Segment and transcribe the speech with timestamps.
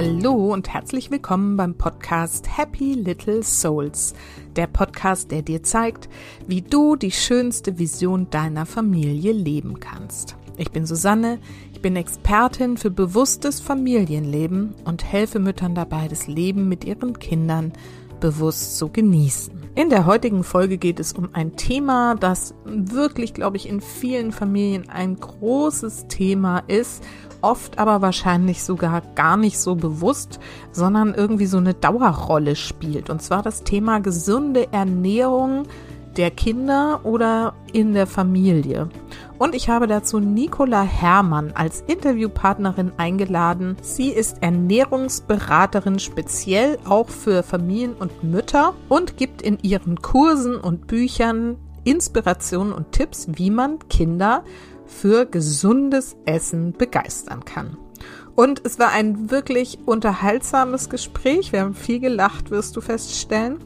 [0.00, 4.14] Hallo und herzlich willkommen beim Podcast Happy Little Souls,
[4.54, 6.08] der Podcast, der dir zeigt,
[6.46, 10.36] wie du die schönste Vision deiner Familie leben kannst.
[10.56, 11.40] Ich bin Susanne,
[11.72, 17.72] ich bin Expertin für bewusstes Familienleben und helfe Müttern dabei, das Leben mit ihren Kindern
[18.20, 19.52] bewusst zu genießen.
[19.74, 24.30] In der heutigen Folge geht es um ein Thema, das wirklich, glaube ich, in vielen
[24.30, 27.02] Familien ein großes Thema ist
[27.40, 30.40] oft aber wahrscheinlich sogar gar nicht so bewusst,
[30.72, 33.10] sondern irgendwie so eine Dauerrolle spielt.
[33.10, 35.64] Und zwar das Thema gesunde Ernährung
[36.16, 38.88] der Kinder oder in der Familie.
[39.38, 43.76] Und ich habe dazu Nicola Herrmann als Interviewpartnerin eingeladen.
[43.82, 50.88] Sie ist Ernährungsberaterin speziell auch für Familien und Mütter und gibt in ihren Kursen und
[50.88, 54.42] Büchern Inspirationen und Tipps, wie man Kinder
[54.88, 57.76] für gesundes Essen begeistern kann.
[58.34, 61.52] Und es war ein wirklich unterhaltsames Gespräch.
[61.52, 63.58] Wir haben viel gelacht, wirst du feststellen.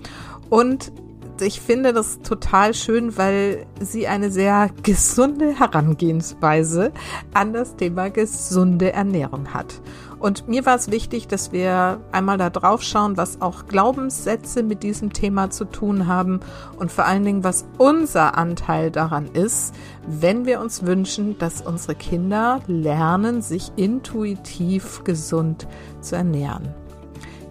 [0.50, 0.92] Und
[1.40, 6.92] ich finde das total schön, weil sie eine sehr gesunde Herangehensweise
[7.34, 9.80] an das Thema gesunde Ernährung hat.
[10.22, 14.84] Und mir war es wichtig, dass wir einmal da drauf schauen, was auch Glaubenssätze mit
[14.84, 16.38] diesem Thema zu tun haben
[16.76, 19.74] und vor allen Dingen, was unser Anteil daran ist,
[20.06, 25.66] wenn wir uns wünschen, dass unsere Kinder lernen, sich intuitiv gesund
[26.00, 26.72] zu ernähren.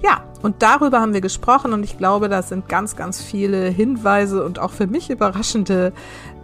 [0.02, 4.46] Ja, und darüber haben wir gesprochen und ich glaube, da sind ganz, ganz viele Hinweise
[4.46, 5.92] und auch für mich überraschende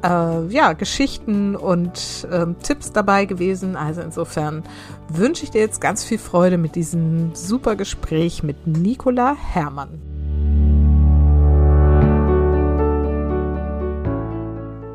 [0.04, 3.76] äh, ja, Geschichten und äh, Tipps dabei gewesen.
[3.76, 4.64] Also insofern
[5.10, 10.02] wünsche ich dir jetzt ganz viel Freude mit diesem super Gespräch mit Nicola Herrmann.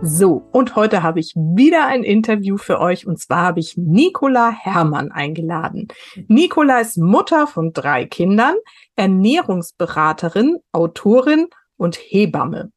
[0.05, 4.51] So, und heute habe ich wieder ein Interview für euch und zwar habe ich Nicola
[4.51, 5.87] Herrmann eingeladen.
[6.27, 8.57] Nicola ist Mutter von drei Kindern,
[8.97, 11.47] Ernährungsberaterin, Autorin
[11.77, 12.73] und Hebamme.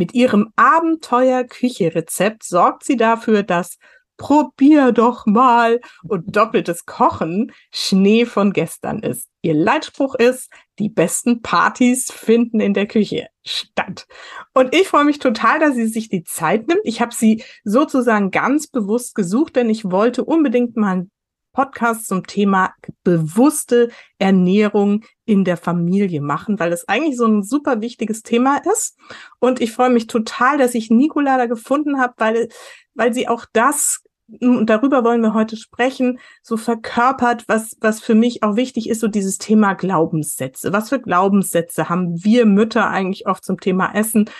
[0.00, 3.76] Mit ihrem Abenteuer-Küche-Rezept sorgt sie dafür, dass
[4.16, 9.28] Probier doch mal und doppeltes Kochen Schnee von gestern ist.
[9.42, 14.06] Ihr Leitspruch ist, die besten Partys finden in der Küche statt.
[14.54, 16.80] Und ich freue mich total, dass sie sich die Zeit nimmt.
[16.84, 21.10] Ich habe sie sozusagen ganz bewusst gesucht, denn ich wollte unbedingt mal einen
[21.52, 22.72] Podcast zum Thema
[23.02, 28.96] bewusste Ernährung in der Familie machen, weil das eigentlich so ein super wichtiges Thema ist.
[29.38, 32.48] Und ich freue mich total, dass ich Nicola da gefunden habe, weil,
[32.94, 34.02] weil sie auch das
[34.40, 39.00] und darüber wollen wir heute sprechen, so verkörpert, was, was für mich auch wichtig ist,
[39.00, 40.72] so dieses Thema Glaubenssätze.
[40.72, 44.30] Was für Glaubenssätze haben wir Mütter eigentlich oft zum Thema Essen,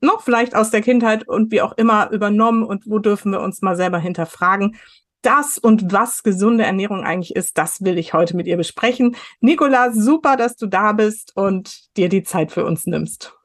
[0.00, 3.60] noch vielleicht aus der Kindheit und wie auch immer übernommen und wo dürfen wir uns
[3.60, 4.76] mal selber hinterfragen?
[5.24, 9.16] Das und was gesunde Ernährung eigentlich ist, das will ich heute mit ihr besprechen.
[9.40, 13.36] Nicola, super, dass du da bist und dir die Zeit für uns nimmst.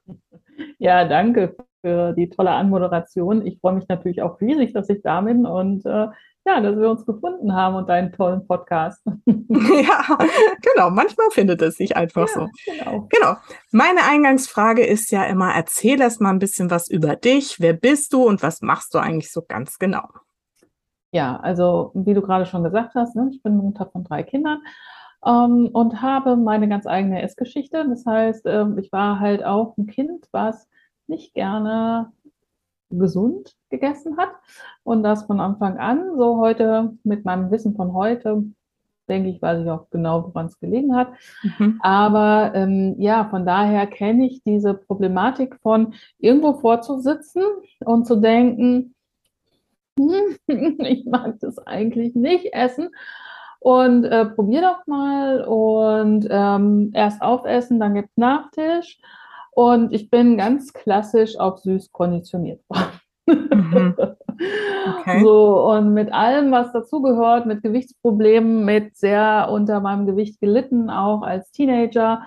[0.78, 3.46] Ja, danke für die tolle Anmoderation.
[3.46, 6.08] Ich freue mich natürlich auch riesig, dass ich da bin und äh,
[6.46, 9.02] ja, dass wir uns gefunden haben und deinen tollen Podcast.
[9.26, 10.18] ja,
[10.62, 10.90] genau.
[10.90, 12.48] Manchmal findet es sich einfach ja, so.
[12.66, 13.08] Genau.
[13.10, 13.36] genau.
[13.72, 17.60] Meine Eingangsfrage ist ja immer, erzähl erst mal ein bisschen was über dich.
[17.60, 20.08] Wer bist du und was machst du eigentlich so ganz genau?
[21.12, 24.60] Ja, also wie du gerade schon gesagt hast, ne, ich bin Mutter von drei Kindern
[25.26, 27.86] ähm, und habe meine ganz eigene Essgeschichte.
[27.88, 30.68] Das heißt, ähm, ich war halt auch ein Kind, was
[31.08, 32.12] nicht gerne
[32.92, 34.32] gesund gegessen hat
[34.84, 36.18] und das von Anfang an.
[36.18, 38.44] So heute mit meinem Wissen von heute
[39.08, 41.10] denke ich, weiß ich auch genau, woran es gelegen hat.
[41.42, 41.80] Mhm.
[41.82, 47.44] Aber ähm, ja, von daher kenne ich diese Problematik von irgendwo vorzusitzen
[47.84, 48.94] und zu denken,
[50.48, 52.90] ich mag das eigentlich nicht essen.
[53.60, 59.00] Und äh, probier doch mal und ähm, erst aufessen, dann gibt es Nachtisch.
[59.52, 63.00] Und ich bin ganz klassisch auf süß konditioniert worden.
[63.28, 63.96] Mhm.
[65.00, 65.22] Okay.
[65.22, 71.24] So, und mit allem, was dazugehört, mit Gewichtsproblemen, mit sehr unter meinem Gewicht gelitten, auch
[71.24, 72.26] als Teenager.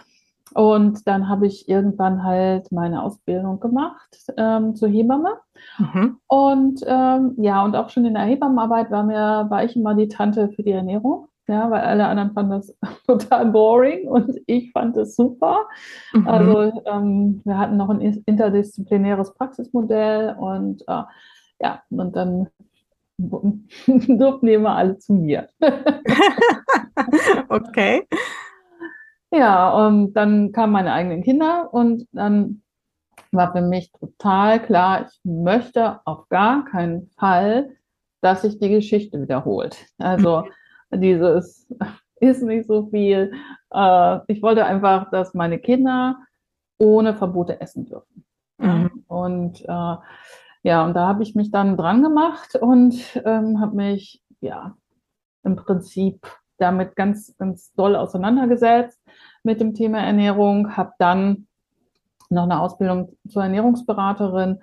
[0.55, 5.37] Und dann habe ich irgendwann halt meine Ausbildung gemacht ähm, zur Hebamme.
[5.79, 6.19] Mhm.
[6.27, 10.09] Und ähm, ja, und auch schon in der Hebammenarbeit war mir, war ich immer die
[10.09, 11.29] Tante für die Ernährung.
[11.49, 12.77] Ja, weil alle anderen fanden das
[13.07, 15.67] total boring und ich fand es super.
[16.13, 16.29] Mhm.
[16.29, 21.03] Also ähm, wir hatten noch ein interdisziplinäres Praxismodell und äh,
[21.61, 22.49] ja, und dann
[23.19, 25.49] durften die immer alle zu mir.
[27.49, 28.07] okay.
[29.33, 32.63] Ja, und dann kamen meine eigenen Kinder und dann
[33.33, 37.71] war für mich total klar, ich möchte auf gar keinen Fall,
[38.21, 39.87] dass sich die Geschichte wiederholt.
[39.99, 40.45] Also
[40.93, 41.67] dieses
[42.21, 43.33] ist nicht so viel.
[43.73, 46.19] Äh, ich wollte einfach, dass meine Kinder
[46.79, 48.25] ohne Verbote essen dürfen.
[48.59, 49.05] Mhm.
[49.09, 49.97] Und äh,
[50.65, 54.77] ja, und da habe ich mich dann dran gemacht und ähm, habe mich ja
[55.43, 56.27] im Prinzip
[56.63, 59.01] damit ganz, ganz doll auseinandergesetzt
[59.43, 61.47] mit dem Thema Ernährung, habe dann
[62.31, 64.61] noch eine Ausbildung zur Ernährungsberaterin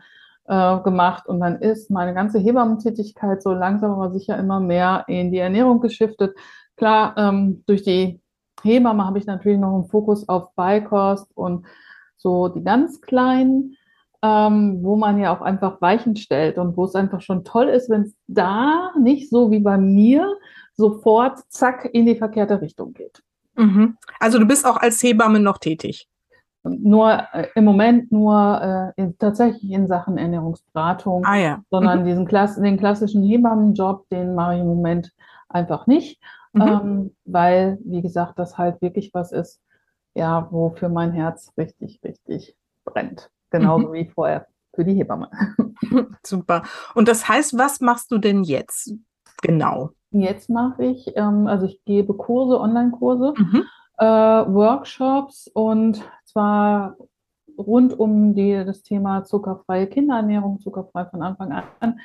[0.48, 5.31] äh, gemacht und dann ist meine ganze Hebammentätigkeit so langsam aber sicher immer mehr in
[5.31, 6.36] die Ernährung geschiftet.
[6.75, 8.19] Klar, ähm, durch die
[8.63, 11.66] Hebamme habe ich natürlich noch einen Fokus auf Beikost und
[12.18, 13.75] so die ganz kleinen,
[14.22, 17.90] ähm, wo man ja auch einfach Weichen stellt und wo es einfach schon toll ist,
[17.90, 20.36] wenn es da nicht so wie bei mir
[20.80, 23.22] sofort zack in die verkehrte Richtung geht.
[23.56, 23.98] Mhm.
[24.20, 26.08] Also du bist auch als Hebamme noch tätig?
[26.64, 31.64] Nur äh, im Moment nur äh, in, tatsächlich in Sachen Ernährungsberatung, ah, ja.
[31.70, 32.06] sondern mhm.
[32.06, 35.12] diesen Klass den klassischen Hebammenjob, den mache ich im Moment
[35.50, 36.22] einfach nicht,
[36.54, 36.62] mhm.
[36.62, 39.62] ähm, weil, wie gesagt, das halt wirklich was ist,
[40.16, 42.56] ja, wofür mein Herz richtig, richtig
[42.86, 43.30] brennt.
[43.50, 43.94] Genauso mhm.
[43.94, 45.30] wie vorher für die Hebamme.
[46.25, 46.64] Super.
[46.94, 48.94] Und das heißt, was machst du denn jetzt
[49.41, 49.91] genau?
[50.12, 53.63] Jetzt mache ich, ähm, also ich gebe Kurse, Online-Kurse, mhm.
[53.97, 56.95] äh, Workshops und zwar
[57.57, 62.00] rund um die, das Thema zuckerfreie Kinderernährung, zuckerfrei von Anfang an,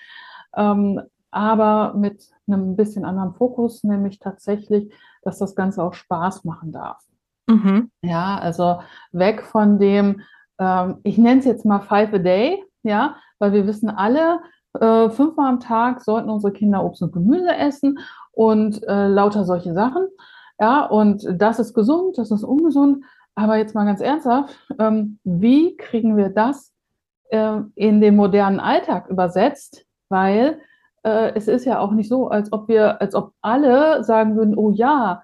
[0.57, 1.01] ähm,
[1.31, 4.93] aber mit einem bisschen anderen Fokus, nämlich tatsächlich,
[5.23, 7.03] dass das Ganze auch Spaß machen darf.
[7.47, 7.91] Mhm.
[8.03, 8.81] Ja, also
[9.13, 10.21] weg von dem,
[10.59, 14.41] ähm, ich nenne es jetzt mal Five a Day, ja, weil wir wissen alle,
[14.81, 17.99] äh, fünfmal am Tag sollten unsere Kinder Obst und Gemüse essen
[18.33, 20.09] und äh, lauter solche Sachen.
[20.61, 23.05] Ja, und das ist gesund, das ist ungesund.
[23.35, 26.73] Aber jetzt mal ganz ernsthaft, ähm, wie kriegen wir das
[27.31, 29.87] äh, in den modernen Alltag übersetzt?
[30.09, 30.61] Weil
[31.03, 34.57] äh, es ist ja auch nicht so, als ob wir, als ob alle sagen würden,
[34.57, 35.23] oh ja,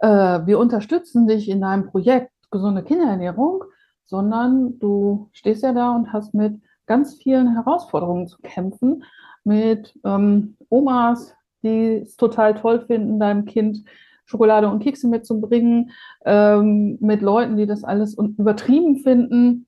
[0.00, 0.08] äh,
[0.46, 3.64] wir unterstützen dich in deinem Projekt gesunde Kinderernährung,
[4.04, 9.04] sondern du stehst ja da und hast mit ganz vielen Herausforderungen zu kämpfen
[9.44, 13.84] mit ähm, Omas, die es total toll finden, deinem Kind
[14.24, 15.92] Schokolade und Kekse mitzubringen,
[16.24, 19.66] ähm, mit Leuten, die das alles übertrieben finden,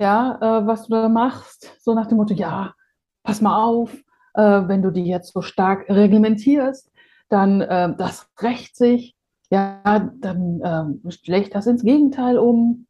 [0.00, 2.74] ja, äh, was du da machst, so nach dem Motto, ja,
[3.24, 3.92] pass mal auf,
[4.34, 6.90] äh, wenn du die jetzt so stark reglementierst,
[7.28, 9.16] dann äh, das rächt sich,
[9.50, 10.60] ja, dann
[11.04, 12.86] äh, schlägt das ins Gegenteil um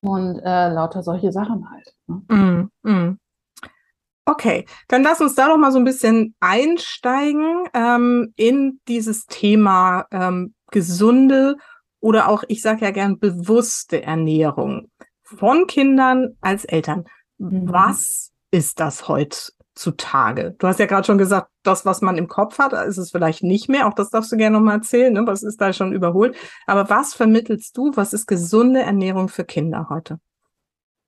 [0.00, 1.94] und äh, lauter solche Sachen halt.
[2.06, 2.70] Ne?
[2.82, 3.18] Mm, mm.
[4.28, 10.06] Okay, dann lass uns da doch mal so ein bisschen einsteigen ähm, in dieses Thema
[10.10, 11.56] ähm, gesunde
[12.00, 14.90] oder auch, ich sage ja gern, bewusste Ernährung
[15.22, 17.04] von Kindern als Eltern.
[17.38, 17.70] Mhm.
[17.70, 19.38] Was ist das heute
[19.76, 20.54] heutzutage?
[20.58, 23.42] Du hast ja gerade schon gesagt, das, was man im Kopf hat, ist es vielleicht
[23.42, 23.86] nicht mehr.
[23.86, 25.12] Auch das darfst du gerne nochmal erzählen.
[25.12, 25.26] Ne?
[25.26, 26.36] Was ist da schon überholt?
[26.66, 27.92] Aber was vermittelst du?
[27.94, 30.18] Was ist gesunde Ernährung für Kinder heute?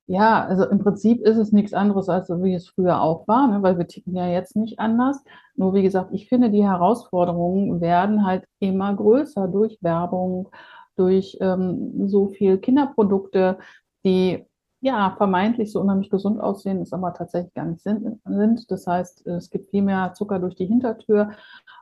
[0.07, 3.63] Ja, also im Prinzip ist es nichts anderes, als wie es früher auch war, ne?
[3.63, 5.23] weil wir ticken ja jetzt nicht anders.
[5.55, 10.49] Nur wie gesagt, ich finde, die Herausforderungen werden halt immer größer durch Werbung,
[10.97, 13.59] durch ähm, so viel Kinderprodukte,
[14.03, 14.48] die
[14.81, 18.71] ja, vermeintlich so unheimlich gesund aussehen, es aber tatsächlich gar nicht sind.
[18.71, 21.31] Das heißt, es gibt viel mehr Zucker durch die Hintertür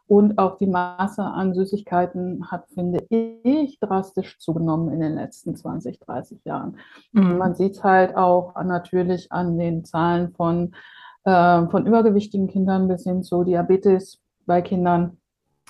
[0.09, 5.99] und auch die Masse an Süßigkeiten hat, finde ich, drastisch zugenommen in den letzten 20,
[5.99, 6.79] 30 Jahren.
[7.12, 7.38] Mhm.
[7.38, 10.75] Man sieht es halt auch natürlich an den Zahlen von,
[11.25, 15.19] äh, von übergewichtigen Kindern bis hin zu Diabetes bei Kindern.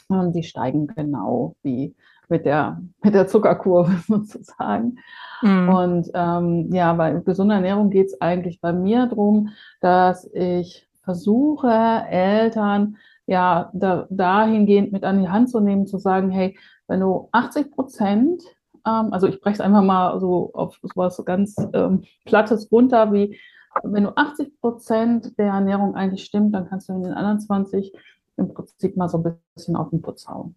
[0.08, 1.96] Und die steigen genau wie
[2.28, 4.98] mit der, mit der Zuckerkurve sozusagen.
[5.42, 5.68] Mhm.
[5.68, 11.68] Und ähm, ja, bei gesunder Ernährung geht es eigentlich bei mir darum, dass ich versuche,
[12.10, 17.28] Eltern ja da, dahingehend mit an die Hand zu nehmen, zu sagen, hey, wenn du
[17.32, 18.42] 80 Prozent,
[18.86, 23.38] ähm, also ich breche es einfach mal so auf was ganz ähm, Plattes runter, wie
[23.82, 27.92] wenn du 80 Prozent der Ernährung eigentlich stimmt, dann kannst du in den anderen 20
[28.36, 30.56] im Prinzip mal so ein bisschen auf den Putz hauen.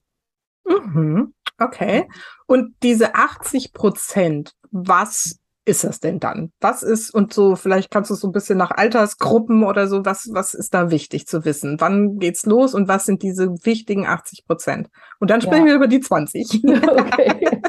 [0.66, 1.34] Mhm.
[1.60, 2.08] Okay.
[2.48, 6.52] Und diese 80 Prozent, was ist das denn dann?
[6.60, 10.04] Was ist, und so, vielleicht kannst du es so ein bisschen nach Altersgruppen oder so,
[10.04, 11.80] was, was ist da wichtig zu wissen?
[11.80, 14.90] Wann geht's los und was sind diese wichtigen 80 Prozent?
[15.20, 15.72] Und dann sprechen ja.
[15.72, 16.64] wir über die 20.
[16.90, 17.62] Okay.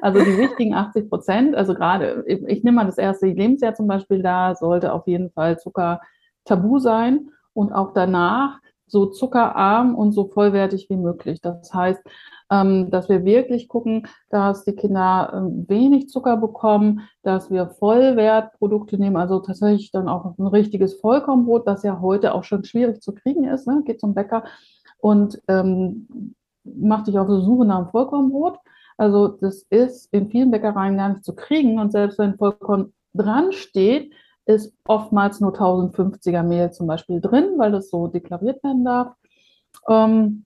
[0.00, 3.86] Also die wichtigen 80 Prozent, also gerade, ich, ich nehme mal das erste Lebensjahr zum
[3.86, 6.00] Beispiel, da sollte auf jeden Fall Zucker
[6.44, 11.40] tabu sein und auch danach so zuckerarm und so vollwertig wie möglich.
[11.40, 12.00] Das heißt,
[12.90, 19.16] dass wir wirklich gucken, dass die Kinder ähm, wenig Zucker bekommen, dass wir Vollwertprodukte nehmen,
[19.16, 23.44] also tatsächlich dann auch ein richtiges Vollkornbrot, das ja heute auch schon schwierig zu kriegen
[23.44, 23.82] ist, ne?
[23.84, 24.44] geht zum Bäcker
[24.98, 26.34] und ähm,
[26.64, 28.58] mach dich auf die Suche nach einem Vollkornbrot.
[28.96, 33.52] Also das ist in vielen Bäckereien gar nicht zu kriegen und selbst wenn Vollkorn dran
[33.52, 34.12] steht,
[34.46, 39.14] ist oftmals nur 1050er Mehl zum Beispiel drin, weil das so deklariert werden darf.
[39.88, 40.44] Ähm,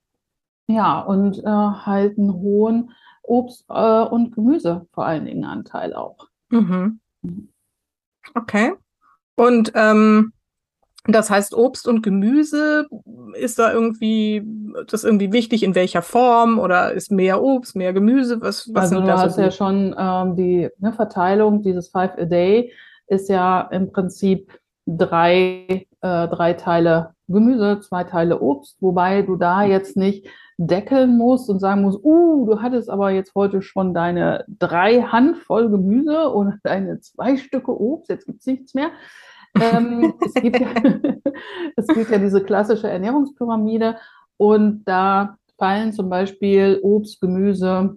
[0.69, 6.29] ja, und äh, halt einen hohen Obst- äh, und Gemüse vor allen Dingen Anteil auch.
[6.51, 7.01] Mhm.
[8.35, 8.75] Okay.
[9.35, 10.33] Und ähm,
[11.07, 12.87] das heißt, Obst und Gemüse,
[13.35, 14.43] ist da irgendwie,
[14.89, 18.43] das irgendwie wichtig, in welcher Form oder ist mehr Obst, mehr Gemüse?
[18.43, 22.19] Was, was also du da hast so ja schon ähm, die ne, Verteilung, dieses Five
[22.19, 22.73] a Day
[23.07, 24.53] ist ja im Prinzip
[24.87, 30.27] drei, äh, drei Teile Gemüse, zwei Teile Obst, wobei du da jetzt nicht
[30.59, 35.71] deckeln musst und sagen musst, uh, du hattest aber jetzt heute schon deine drei Handvoll
[35.71, 38.91] Gemüse und deine zwei Stücke Obst, jetzt gibt's nichts mehr.
[39.59, 40.69] Ähm, es, gibt ja,
[41.77, 43.97] es gibt ja diese klassische Ernährungspyramide
[44.37, 47.97] und da fallen zum Beispiel Obst, Gemüse,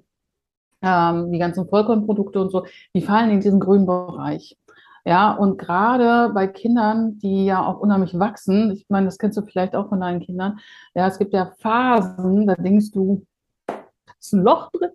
[0.84, 2.66] ähm, die ganzen Vollkornprodukte und so,
[2.96, 4.58] die fallen in diesen grünen Bereich.
[5.06, 9.42] Ja, und gerade bei Kindern, die ja auch unheimlich wachsen, ich meine, das kennst du
[9.42, 10.60] vielleicht auch von deinen Kindern,
[10.94, 13.26] ja, es gibt ja Phasen, da denkst du,
[13.68, 13.76] da
[14.20, 14.92] ist ein Loch drin,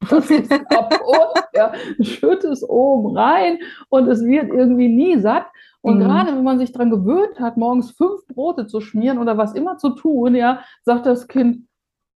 [0.10, 5.46] das ist kaputt, ja, schütt es oben rein und es wird irgendwie nie satt.
[5.80, 6.00] Und Mhm.
[6.00, 9.76] gerade wenn man sich daran gewöhnt hat, morgens fünf Brote zu schmieren oder was immer
[9.78, 11.66] zu tun, ja, sagt das Kind,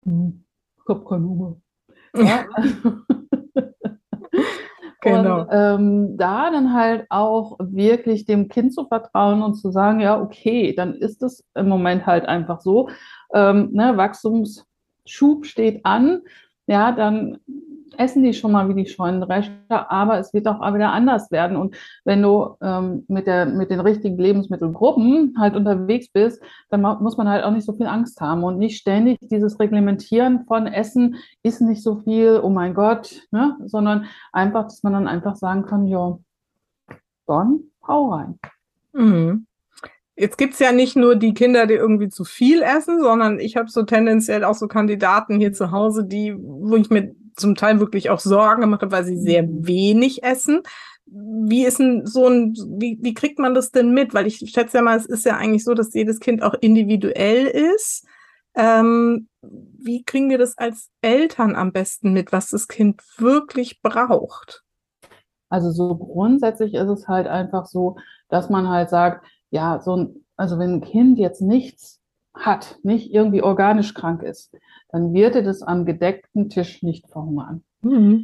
[0.05, 0.43] hm,
[0.77, 1.55] ich habe keinen Hunger.
[2.15, 2.46] Ja?
[5.01, 5.41] Genau.
[5.41, 10.20] Und ähm, da dann halt auch wirklich dem Kind zu vertrauen und zu sagen, ja,
[10.20, 12.89] okay, dann ist es im Moment halt einfach so.
[13.34, 16.22] Ähm, ne, Wachstumsschub steht an,
[16.68, 17.39] ja, dann
[17.98, 21.58] essen die schon mal wie die Scheunendrescher, aber es wird auch wieder anders werden.
[21.58, 27.17] Und wenn du ähm, mit der, mit den richtigen Lebensmittelgruppen halt unterwegs bist, dann muss
[27.17, 31.15] man halt auch nicht so viel Angst haben und nicht ständig dieses Reglementieren von Essen
[31.43, 33.58] ist nicht so viel, oh mein Gott, ne?
[33.65, 36.17] sondern einfach, dass man dann einfach sagen kann, ja,
[37.27, 38.39] dann hau rein.
[38.93, 39.46] Mhm.
[40.19, 43.69] Jetzt gibt's ja nicht nur die Kinder, die irgendwie zu viel essen, sondern ich habe
[43.69, 48.10] so tendenziell auch so Kandidaten hier zu Hause, die, wo ich mir zum Teil wirklich
[48.10, 49.67] auch Sorgen gemacht habe, weil sie sehr Mhm.
[49.67, 50.62] wenig essen.
[51.05, 54.13] Wie ist denn so ein, wie, wie kriegt man das denn mit?
[54.13, 57.48] Weil ich schätze ja mal, es ist ja eigentlich so, dass jedes Kind auch individuell
[57.48, 58.05] ist.
[58.55, 64.63] Ähm, wie kriegen wir das als Eltern am besten mit, was das Kind wirklich braucht?
[65.50, 67.98] Also so grundsätzlich ist es halt einfach so,
[68.29, 71.99] dass man halt sagt, ja, so ein, also wenn ein Kind jetzt nichts
[72.39, 74.55] hat, nicht irgendwie organisch krank ist,
[74.89, 77.63] dann wird er das am gedeckten Tisch nicht verhungern.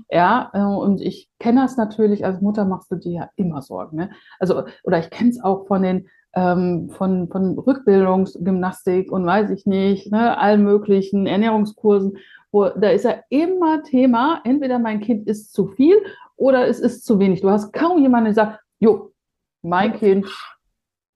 [0.10, 3.98] Ja, äh, und ich kenne das natürlich, als Mutter machst du dir ja immer Sorgen,
[3.98, 4.10] ne?
[4.40, 9.66] Also, oder ich kenne es auch von den, ähm, von, von Rückbildungsgymnastik und weiß ich
[9.66, 12.18] nicht, ne, allen möglichen Ernährungskursen,
[12.52, 15.96] wo, da ist ja immer Thema, entweder mein Kind isst zu viel
[16.36, 17.42] oder es ist zu wenig.
[17.42, 19.14] Du hast kaum jemanden, der sagt, jo,
[19.62, 20.28] mein Kind,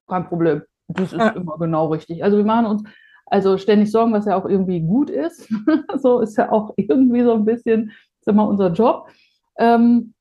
[0.08, 1.30] kein Problem, das ist Ja.
[1.30, 2.24] immer genau richtig.
[2.24, 2.84] Also wir machen uns
[3.26, 5.48] also ständig Sorgen, was ja auch irgendwie gut ist.
[6.02, 7.92] so ist ja auch irgendwie so ein bisschen,
[8.22, 9.08] sag mal, unser Job.
[9.58, 10.14] Ähm,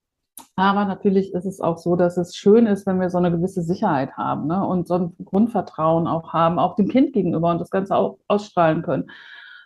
[0.57, 3.63] aber natürlich ist es auch so, dass es schön ist, wenn wir so eine gewisse
[3.63, 4.65] Sicherheit haben ne?
[4.65, 8.83] und so ein Grundvertrauen auch haben, auch dem Kind gegenüber und das Ganze auch ausstrahlen
[8.83, 9.11] können.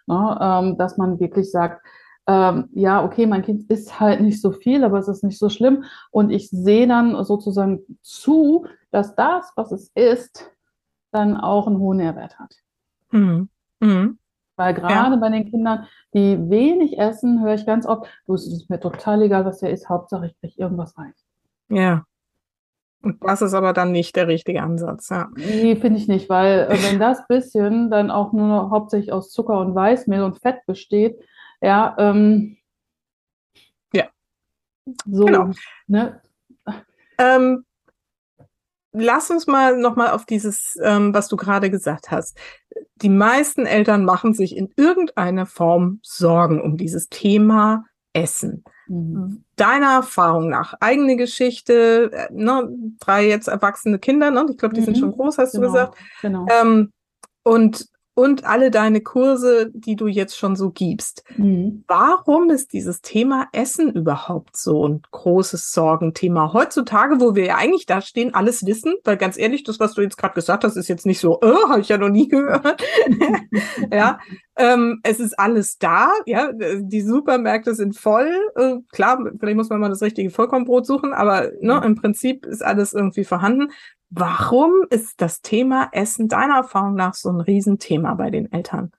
[0.06, 0.38] Ne?
[0.40, 1.84] Ähm, dass man wirklich sagt,
[2.26, 5.48] ähm, ja, okay, mein Kind isst halt nicht so viel, aber es ist nicht so
[5.48, 5.84] schlimm.
[6.10, 10.50] Und ich sehe dann sozusagen zu, dass das, was es isst,
[11.12, 12.54] dann auch einen hohen Nährwert hat.
[13.10, 13.48] Mhm.
[13.80, 14.18] Mhm.
[14.56, 18.68] Weil gerade bei den Kindern, die wenig essen, höre ich ganz oft, du, es ist
[18.70, 21.14] mir total egal, was der isst, Hauptsache ich kriege irgendwas rein.
[21.68, 22.04] Ja.
[23.02, 25.28] Und das ist aber dann nicht der richtige Ansatz, ja.
[25.34, 29.30] Nee, finde ich nicht, weil äh, wenn das bisschen dann auch nur noch hauptsächlich aus
[29.30, 31.18] Zucker und Weißmehl und Fett besteht,
[31.60, 32.58] ja, ähm,
[33.92, 34.04] Ja.
[35.06, 35.50] so, Genau.
[35.88, 36.20] ne?
[37.18, 37.64] Ähm,
[38.92, 42.36] lass uns mal nochmal auf dieses, ähm, was du gerade gesagt hast.
[42.96, 48.64] Die meisten Eltern machen sich in irgendeiner Form Sorgen um dieses Thema Essen.
[48.88, 49.44] Mhm.
[49.56, 52.68] Deiner Erfahrung nach, eigene Geschichte, äh, ne,
[53.00, 54.46] drei jetzt erwachsene Kinder, ne?
[54.50, 55.00] Ich glaube, die sind Mhm.
[55.00, 55.98] schon groß, hast du Genau, gesagt.
[56.20, 56.46] genau.
[56.50, 56.92] Ähm,
[57.42, 61.24] und, und alle deine Kurse, die du jetzt schon so gibst.
[61.36, 61.84] Mhm.
[61.86, 67.86] Warum ist dieses Thema Essen überhaupt so ein großes Sorgenthema heutzutage, wo wir ja eigentlich
[67.86, 68.94] da stehen, alles wissen?
[69.04, 71.68] Weil ganz ehrlich, das, was du jetzt gerade gesagt hast, ist jetzt nicht so, äh,
[71.68, 72.82] habe ich ja noch nie gehört.
[73.92, 74.18] ja,
[74.56, 76.12] ähm, es ist alles da.
[76.26, 78.30] Ja, die Supermärkte sind voll.
[78.56, 82.62] Äh, klar, vielleicht muss man mal das richtige Vollkornbrot suchen, aber ne, im Prinzip ist
[82.62, 83.70] alles irgendwie vorhanden.
[84.14, 88.92] Warum ist das Thema Essen deiner Erfahrung nach so ein Riesenthema bei den Eltern?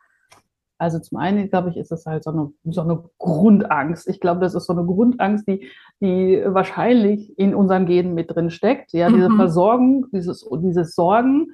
[0.79, 4.09] Also zum einen, glaube ich, ist es halt so eine, so eine Grundangst.
[4.09, 5.69] Ich glaube, das ist so eine Grundangst, die,
[6.01, 8.91] die wahrscheinlich in unseren Genen mit drin steckt.
[8.91, 9.35] Ja, diese Mhm.
[9.37, 11.51] Versorgung, dieses, dieses Sorgen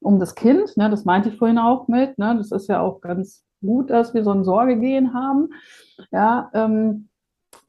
[0.00, 2.18] um das Kind, ne, das meinte ich vorhin auch mit.
[2.18, 5.50] Ne, das ist ja auch ganz gut, dass wir so ein Sorgegehen haben.
[6.10, 7.08] Ja, ähm,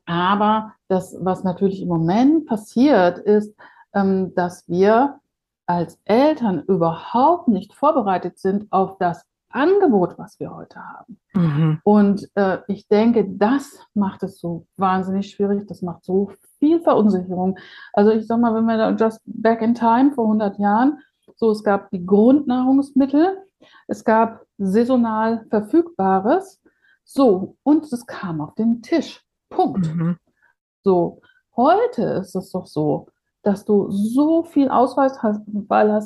[0.06, 3.54] aber das, was natürlich im Moment passiert, ist,
[3.94, 5.20] ähm, dass wir
[5.66, 11.20] als Eltern überhaupt nicht vorbereitet sind auf das Angebot, was wir heute haben.
[11.34, 11.80] Mhm.
[11.84, 15.68] Und äh, ich denke, das macht es so wahnsinnig schwierig.
[15.68, 17.58] Das macht so viel Verunsicherung.
[17.94, 21.00] Also ich sag mal, wenn wir da just back in time vor 100 Jahren,
[21.36, 23.38] so es gab die Grundnahrungsmittel,
[23.88, 26.62] es gab saisonal Verfügbares,
[27.04, 29.24] so und es kam auf den Tisch.
[29.50, 29.94] Punkt.
[29.94, 30.18] Mhm.
[30.84, 31.22] So,
[31.56, 33.08] heute ist es doch so,
[33.44, 35.42] dass du so viel Ausweis hast,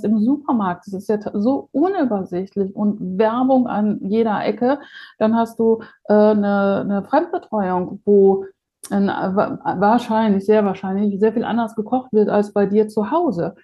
[0.04, 0.88] im Supermarkt.
[0.88, 4.80] Das ist ja so unübersichtlich und Werbung an jeder Ecke.
[5.20, 8.46] Dann hast du äh, eine, eine Fremdbetreuung, wo
[8.90, 13.56] wa- wahrscheinlich, sehr wahrscheinlich, sehr viel anders gekocht wird als bei dir zu Hause.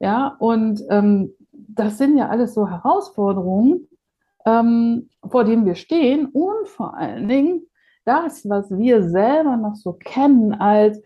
[0.00, 3.88] Ja, und ähm, das sind ja alles so Herausforderungen,
[4.44, 7.62] ähm, vor denen wir stehen und vor allen Dingen
[8.04, 11.00] das, was wir selber noch so kennen als,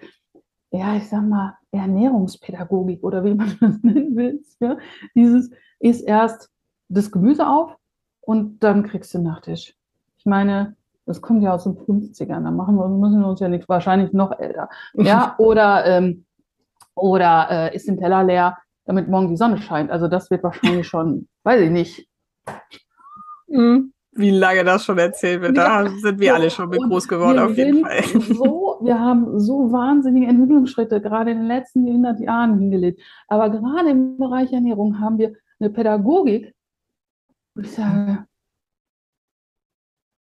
[0.71, 4.77] ja, ich sag mal, Ernährungspädagogik oder wie man das nennen will, ja,
[5.15, 6.51] dieses ist erst
[6.89, 7.77] das Gemüse auf
[8.21, 9.75] und dann kriegst du Nachtisch.
[10.17, 13.49] Ich meine, das kommt ja aus den 50ern, da machen wir, müssen wir uns ja
[13.49, 14.69] nicht, wahrscheinlich noch älter.
[14.95, 16.25] Ja, oder, ähm,
[16.95, 19.91] oder äh, ist den Teller leer, damit morgen die Sonne scheint.
[19.91, 22.09] Also das wird wahrscheinlich schon, weiß ich nicht,
[23.49, 23.93] Mhm.
[24.19, 27.39] Wie lange das schon erzählt wird, da sind wir alle schon mit Und groß geworden,
[27.39, 28.03] auf jeden Fall.
[28.35, 33.01] So, wir haben so wahnsinnige Entwicklungsschritte gerade in den letzten 100 Jahren hingelegt.
[33.29, 36.55] Aber gerade im Bereich Ernährung haben wir eine Pädagogik,
[37.55, 38.27] wo ich sage,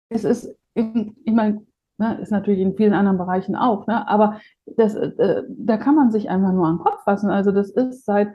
[0.09, 1.67] es ist, ich meine,
[1.99, 6.11] ne, ist natürlich in vielen anderen Bereichen auch, ne, aber das, äh, da kann man
[6.11, 7.31] sich einfach nur an den Kopf fassen.
[7.31, 8.29] Also das ist seit,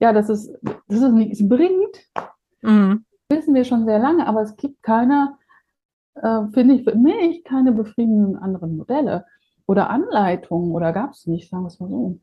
[0.00, 0.52] ja, das ist,
[0.88, 2.08] das ist nichts bringt,
[2.62, 3.04] Mhm.
[3.32, 5.36] Wissen wir schon sehr lange, aber es gibt keine,
[6.14, 9.24] äh, finde ich für mich, keine befriedigenden anderen Modelle
[9.66, 12.18] oder Anleitungen oder gab es nicht, sagen wir es mal so.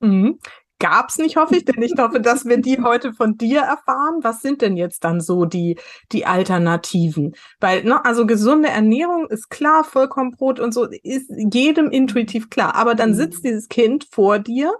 [0.00, 0.38] Mhm.
[0.82, 4.20] Gab's nicht, hoffe ich, denn ich hoffe, dass wir die heute von dir erfahren.
[4.22, 5.78] Was sind denn jetzt dann so die,
[6.12, 7.34] die Alternativen?
[7.60, 12.74] Weil, ne, also gesunde Ernährung ist klar, Vollkornbrot und so, ist jedem intuitiv klar.
[12.76, 13.14] Aber dann Mhm.
[13.14, 14.72] sitzt dieses Kind vor dir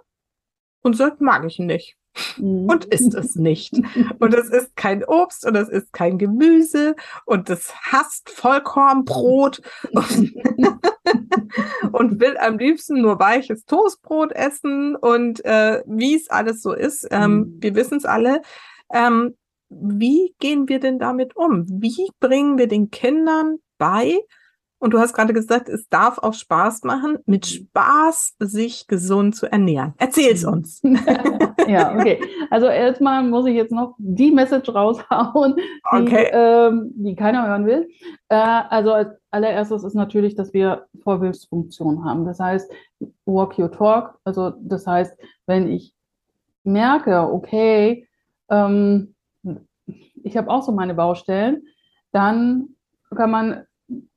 [0.81, 1.97] und sagt, mag ich nicht.
[2.37, 2.65] Mhm.
[2.65, 3.73] Und isst es nicht.
[4.19, 6.95] Und es ist kein Obst und es ist kein Gemüse
[7.25, 10.33] und es hasst Vollkornbrot und,
[11.91, 17.07] und will am liebsten nur weiches Toastbrot essen und äh, wie es alles so ist.
[17.11, 17.57] Ähm, Mhm.
[17.61, 18.41] Wir wissen es alle.
[18.93, 19.35] Ähm,
[19.69, 21.65] wie gehen wir denn damit um?
[21.67, 24.17] Wie bringen wir den Kindern bei?
[24.81, 29.45] Und du hast gerade gesagt, es darf auch Spaß machen, mit Spaß sich gesund zu
[29.45, 29.93] ernähren.
[29.99, 30.81] Erzähl's uns.
[31.67, 32.19] ja, okay.
[32.49, 36.29] Also erstmal muss ich jetzt noch die Message raushauen, die, Okay.
[36.33, 37.89] ähm, die keiner hören will.
[38.29, 42.25] Äh, also als allererstes ist natürlich, dass wir Vorbildfunktion haben.
[42.25, 42.71] Das heißt,
[43.25, 44.17] walk your talk.
[44.23, 45.15] Also das heißt,
[45.45, 45.93] wenn ich
[46.63, 48.07] merke, okay,
[48.49, 49.13] ähm,
[50.23, 51.67] ich habe auch so meine Baustellen,
[52.11, 52.69] dann
[53.15, 53.63] kann man,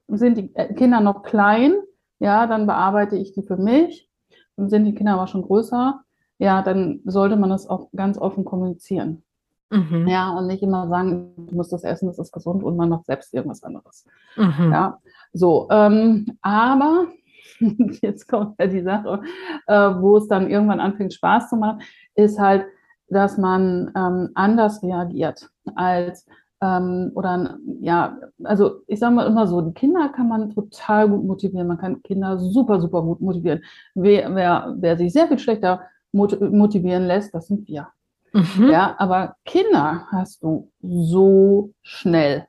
[0.09, 1.75] sind die Kinder noch klein,
[2.19, 4.09] ja, dann bearbeite ich die für mich.
[4.57, 6.01] Und sind die Kinder aber schon größer,
[6.39, 9.25] ja, dann sollte man das auch ganz offen kommunizieren.
[9.71, 10.07] Mhm.
[10.07, 13.07] Ja, und nicht immer sagen, du musst das essen, das ist gesund und man macht
[13.07, 14.07] selbst irgendwas anderes.
[14.37, 14.71] Mhm.
[14.73, 14.99] Ja,
[15.33, 17.09] so, ähm, aber
[18.03, 19.23] jetzt kommt ja die Sache,
[19.67, 21.83] äh, wo es dann irgendwann anfängt Spaß zu machen,
[22.15, 22.67] ist halt,
[23.09, 26.27] dass man ähm, anders reagiert als
[26.65, 31.25] ähm, oder ja, also ich sage mal immer so, die Kinder kann man total gut
[31.25, 33.63] motivieren, man kann Kinder super, super gut motivieren.
[33.95, 37.89] Wer, wer, wer sich sehr viel schlechter mot motivieren lässt, das sind wir.
[38.33, 38.71] Mhm.
[38.71, 42.47] Ja, aber Kinder hast du so schnell.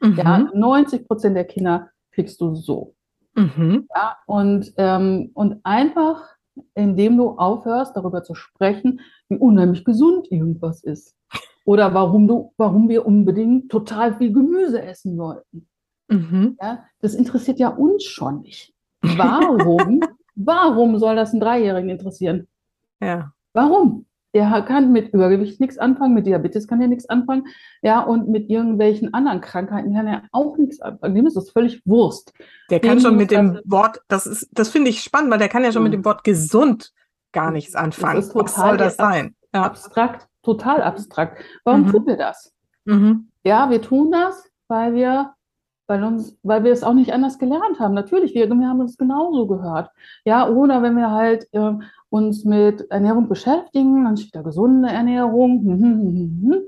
[0.00, 0.16] Mhm.
[0.16, 2.94] Ja, 90 Prozent der Kinder kriegst du so.
[3.34, 3.88] Mhm.
[3.94, 6.22] Ja, und, ähm, und einfach,
[6.74, 11.16] indem du aufhörst, darüber zu sprechen, wie unheimlich gesund irgendwas ist.
[11.64, 15.66] Oder warum du, warum wir unbedingt total viel Gemüse essen sollten.
[16.08, 16.56] Mhm.
[16.60, 18.74] Ja, das interessiert ja uns schon nicht.
[19.02, 20.00] Warum,
[20.34, 22.48] warum soll das einen Dreijährigen interessieren?
[23.00, 23.32] Ja.
[23.54, 24.06] Warum?
[24.34, 27.44] Der kann mit Übergewicht nichts anfangen, mit Diabetes kann er nichts anfangen,
[27.82, 31.14] ja, und mit irgendwelchen anderen Krankheiten kann er auch nichts anfangen.
[31.14, 32.32] Dem ist das völlig Wurst.
[32.68, 35.48] Der kann Dem schon mit dem Wort, das ist, das finde ich spannend, weil der
[35.48, 35.98] kann ja schon mit Mhm.
[35.98, 36.92] dem Wort gesund
[37.30, 38.28] gar nichts anfangen.
[38.34, 39.36] Was soll das sein?
[39.54, 39.62] Ja.
[39.66, 41.42] Abstrakt, total abstrakt.
[41.64, 41.90] Warum Mhm.
[41.90, 42.52] tun wir das?
[42.84, 43.28] Mhm.
[43.44, 45.34] Ja, wir tun das, weil wir
[45.86, 47.94] weil uns, weil wir es auch nicht anders gelernt haben.
[47.94, 49.90] Natürlich, wir, wir haben uns genauso gehört.
[50.24, 51.72] Ja, oder wenn wir halt äh,
[52.08, 56.64] uns mit Ernährung beschäftigen, dann steht da gesunde Ernährung.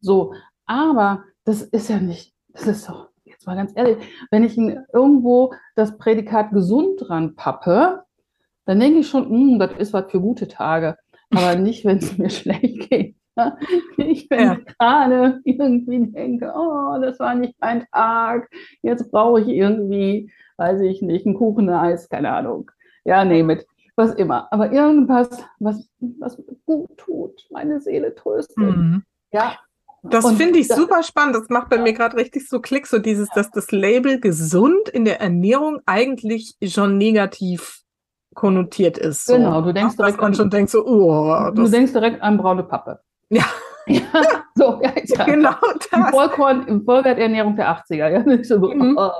[0.00, 0.34] So,
[0.66, 3.98] aber das ist ja nicht, das ist so, jetzt mal ganz ehrlich,
[4.30, 8.02] wenn ich irgendwo das Prädikat gesund dran pappe,
[8.64, 10.96] dann denke ich schon, hm, das ist was für gute Tage.
[11.30, 13.15] Aber nicht, wenn es mir schlecht geht.
[13.96, 14.56] Ich bin ja.
[14.78, 18.48] gerade irgendwie denke, oh, das war nicht mein Tag.
[18.82, 22.70] Jetzt brauche ich irgendwie, weiß ich nicht, ein Kucheneis, keine Ahnung.
[23.04, 24.48] Ja, nee, mit was immer.
[24.52, 28.56] Aber irgendwas, was, was gut tut, meine Seele tröstet.
[28.56, 29.02] Mhm.
[29.32, 29.56] Ja.
[30.02, 31.34] Das finde ich super spannend.
[31.34, 31.82] Das macht bei ja.
[31.82, 36.56] mir gerade richtig so Klick, so dieses, dass das Label gesund in der Ernährung eigentlich
[36.62, 37.82] schon negativ
[38.34, 39.26] konnotiert ist.
[39.26, 39.34] So.
[39.34, 43.00] Genau, du denkst direkt an, schon denkst so, oh, du denkst direkt an braune Pappe.
[43.30, 43.44] Ja.
[43.86, 44.02] ja
[44.54, 45.24] so, ja, ja.
[45.24, 45.54] Genau
[45.90, 46.10] das.
[46.10, 48.08] Vollkorn, Vollwerternährung der 80er.
[48.08, 48.96] Ja, so, mhm.
[48.98, 49.10] oh.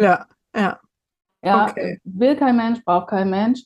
[0.00, 0.78] ja, ja.
[1.42, 2.00] Ja, okay.
[2.04, 3.64] will kein Mensch, braucht kein Mensch.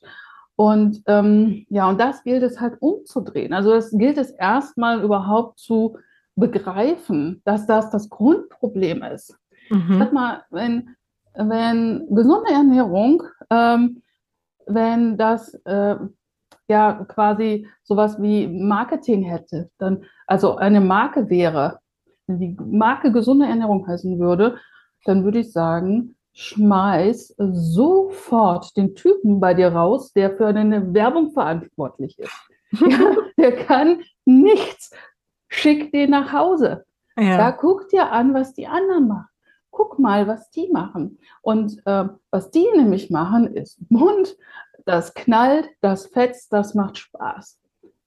[0.56, 3.54] Und ähm, ja, und das gilt es halt umzudrehen.
[3.54, 5.98] Also es gilt es erstmal überhaupt zu
[6.36, 9.36] begreifen, dass das das Grundproblem ist.
[9.70, 9.98] Mhm.
[9.98, 10.94] Sag mal, wenn,
[11.34, 14.02] wenn gesunde Ernährung ähm,
[14.66, 15.96] wenn das äh,
[16.72, 21.78] ja quasi sowas wie Marketing hätte, dann also eine Marke wäre,
[22.26, 24.56] wenn die Marke gesunde Ernährung heißen würde,
[25.04, 31.32] dann würde ich sagen, schmeiß sofort den Typen bei dir raus, der für eine Werbung
[31.32, 32.48] verantwortlich ist.
[32.80, 34.90] ja, der kann nichts.
[35.48, 36.84] Schick den nach Hause.
[37.18, 37.36] Ja.
[37.36, 39.28] Da guck dir an, was die anderen machen.
[39.70, 41.18] Guck mal, was die machen.
[41.42, 44.36] Und äh, was die nämlich machen, ist Mund,
[44.84, 47.58] das knallt, das fetzt, das macht Spaß.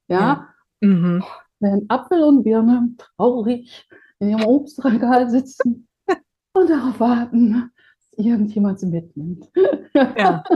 [0.08, 0.20] Ja.
[0.20, 0.48] ja.
[0.82, 1.24] Mhm.
[1.60, 3.88] Wenn Apfel und Birne traurig
[4.20, 5.88] in ihrem Obstregal sitzen
[6.54, 7.72] und darauf warten,
[8.12, 9.50] dass irgendjemand sie mitnimmt.
[9.94, 10.44] Ja.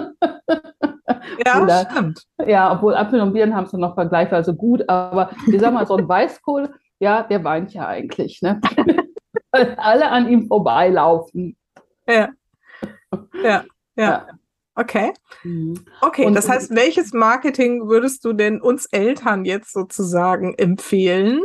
[1.46, 2.24] Ja, Oder, stimmt.
[2.46, 5.96] Ja, obwohl Apfel und Birnen haben es noch vergleichsweise gut, aber ich sag mal, so
[5.96, 8.60] ein Weißkohl, ja, der weint ja eigentlich, ne?
[9.52, 11.58] Weil alle an ihm vorbeilaufen.
[12.08, 12.30] Ja.
[13.12, 13.64] Ja, ja.
[13.96, 14.28] ja.
[14.80, 15.12] Okay.
[15.44, 15.74] Mhm.
[16.02, 21.42] Okay, und, das heißt, welches Marketing würdest du denn uns Eltern jetzt sozusagen empfehlen?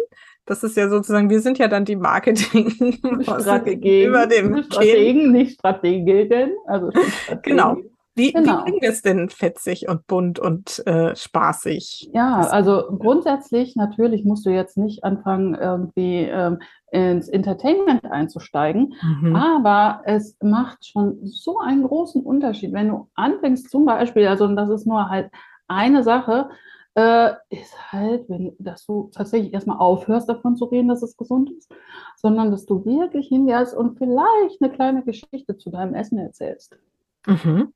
[0.46, 2.70] Das ist ja sozusagen, wir sind ja dann die Marketing
[3.22, 6.52] Strategien über dem Strategen, nicht Strategien.
[6.66, 6.90] Also
[7.42, 7.78] genau.
[8.16, 8.58] Wie, genau.
[8.58, 12.10] wie klingt es denn fetzig und bunt und äh, spaßig?
[12.12, 16.60] Ja, also grundsätzlich natürlich musst du jetzt nicht anfangen, irgendwie ähm,
[16.92, 19.34] ins Entertainment einzusteigen, mhm.
[19.34, 24.70] aber es macht schon so einen großen Unterschied, wenn du anfängst zum Beispiel, also das
[24.70, 25.30] ist nur halt
[25.66, 26.50] eine Sache,
[26.94, 31.50] äh, ist halt, wenn, dass du tatsächlich erstmal aufhörst davon zu reden, dass es gesund
[31.50, 31.74] ist,
[32.16, 36.78] sondern dass du wirklich hingehst und vielleicht eine kleine Geschichte zu deinem Essen erzählst.
[37.26, 37.72] Mhm.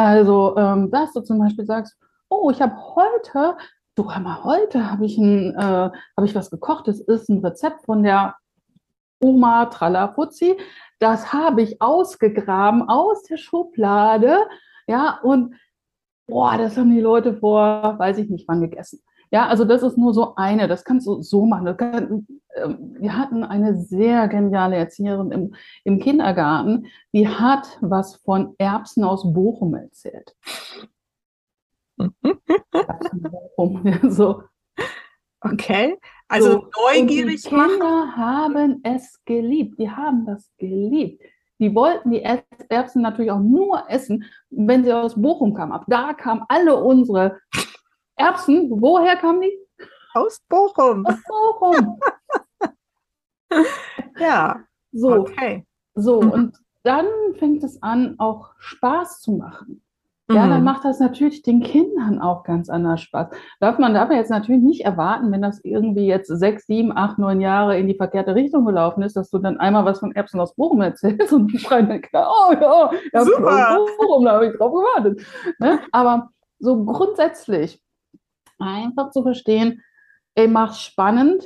[0.00, 1.94] Also, ähm, dass du zum Beispiel sagst,
[2.30, 3.58] oh, ich habe heute,
[3.96, 8.02] du mal, heute habe ich, äh, hab ich was gekocht, das ist ein Rezept von
[8.02, 8.34] der
[9.20, 10.56] Oma Tralapuzzi,
[11.00, 14.38] das habe ich ausgegraben aus der Schublade,
[14.86, 15.54] ja, und
[16.26, 19.02] boah, das haben die Leute vor, weiß ich nicht wann gegessen.
[19.30, 21.76] Ja, also das ist nur so eine, das kannst du so machen.
[21.76, 28.54] Kann, äh, wir hatten eine sehr geniale Erzieherin im, im Kindergarten, die hat was von
[28.58, 30.34] Erbsen aus Bochum erzählt.
[31.98, 34.42] Erbsen Bochum, so.
[35.42, 35.96] Okay,
[36.28, 41.22] also so, neugierig und die Kinder haben es geliebt, die haben das geliebt.
[41.58, 45.72] Die wollten die Erbsen natürlich auch nur essen, wenn sie aus Bochum kamen.
[45.72, 47.38] Ab da kamen alle unsere
[48.20, 49.58] Erbsen, woher kamen die?
[50.14, 51.06] Aus Bochum.
[51.06, 51.98] Aus Bochum.
[54.18, 54.60] ja.
[54.92, 55.20] So.
[55.20, 55.66] Okay.
[55.94, 56.30] So, mhm.
[56.30, 57.06] und dann
[57.38, 59.82] fängt es an, auch Spaß zu machen.
[60.30, 60.64] Ja, dann mhm.
[60.64, 63.30] macht das natürlich den Kindern auch ganz anders Spaß.
[63.58, 67.40] Darf man darf jetzt natürlich nicht erwarten, wenn das irgendwie jetzt sechs, sieben, acht, neun
[67.40, 70.54] Jahre in die verkehrte Richtung gelaufen ist, dass du dann einmal was von Erbsen aus
[70.54, 74.56] Bochum erzählst und die schreien dann klar, oh ja, Erbsen aus Bochum, da habe ich
[74.56, 75.26] drauf gewartet.
[75.58, 75.80] Ne?
[75.90, 76.30] Aber
[76.60, 77.82] so grundsätzlich
[78.60, 79.82] einfach zu verstehen,
[80.34, 81.44] ey, mach's spannend,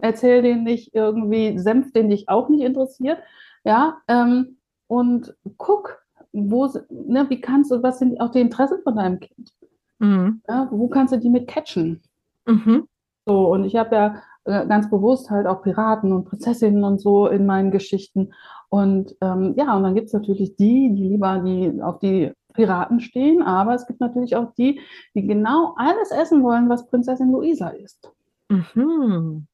[0.00, 3.18] erzähl den nicht irgendwie Senf, den dich auch nicht interessiert,
[3.64, 8.96] ja, ähm, und guck, wo, ne, wie kannst du, was sind auch die Interessen von
[8.96, 9.52] deinem Kind?
[9.98, 10.42] Mhm.
[10.48, 12.02] Ja, wo kannst du die mit catchen?
[12.46, 12.86] Mhm.
[13.26, 17.26] So, und ich habe ja äh, ganz bewusst halt auch Piraten und Prinzessinnen und so
[17.26, 18.32] in meinen Geschichten.
[18.68, 23.00] Und ähm, ja, und dann gibt es natürlich die, die lieber die auf die Piraten
[23.00, 24.80] stehen, aber es gibt natürlich auch die,
[25.14, 28.10] die genau alles essen wollen, was Prinzessin Luisa isst.
[28.48, 29.46] Mhm.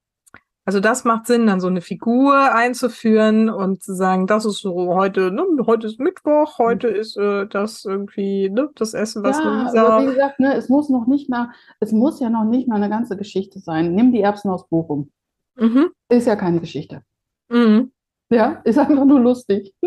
[0.66, 4.94] Also das macht Sinn, dann so eine Figur einzuführen und zu sagen, das ist so
[4.94, 9.44] heute, ne, heute ist Mittwoch, heute ist äh, das irgendwie ne, das Essen, was Ja,
[9.44, 9.86] Luisa.
[9.86, 11.48] aber wie gesagt, ne, es muss noch nicht mal,
[11.80, 13.94] es muss ja noch nicht mal eine ganze Geschichte sein.
[13.94, 15.10] Nimm die Erbsen aus Bochum.
[15.56, 15.90] Mhm.
[16.08, 17.02] Ist ja keine Geschichte.
[17.48, 17.90] Mhm.
[18.30, 19.74] Ja, ist einfach nur lustig.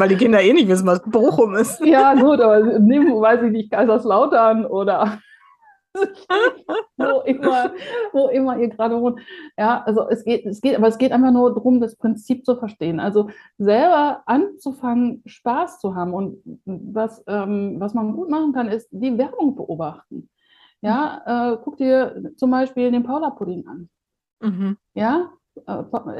[0.00, 1.78] Weil die Kinder eh nicht wissen, was Bochum ist.
[1.84, 5.20] Ja, gut, aber nimm, weiß ich nicht, Kaiserslautern oder
[6.96, 7.72] wo immer,
[8.12, 9.20] wo immer ihr gerade wohnt.
[9.58, 12.56] Ja, also es geht, es geht, aber es geht einfach nur darum, das Prinzip zu
[12.56, 13.00] verstehen.
[13.00, 16.14] Also selber anzufangen, Spaß zu haben.
[16.14, 20.28] Und was, ähm, was man gut machen kann, ist die Werbung beobachten.
[20.80, 23.88] Ja, äh, guck dir zum Beispiel den Paula-Pudding an.
[24.40, 24.76] Mhm.
[24.94, 25.30] Ja,
[25.66, 26.14] äh, Pa-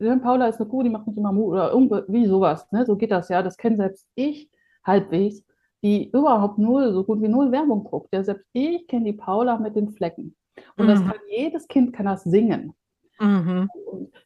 [0.00, 2.70] ja, Paula ist eine Kuh, die macht nicht immer Mut oder irgendwie sowas.
[2.72, 2.84] Ne?
[2.86, 3.42] So geht das ja.
[3.42, 4.50] Das kenne selbst ich
[4.84, 5.42] halbwegs,
[5.82, 8.08] die überhaupt null, so gut wie null Werbung guckt.
[8.12, 10.36] Ja, selbst ich kenne die Paula mit den Flecken.
[10.76, 11.06] Und das Mhm.
[11.06, 12.74] kann jedes Kind kann das singen.
[13.20, 13.68] Mhm.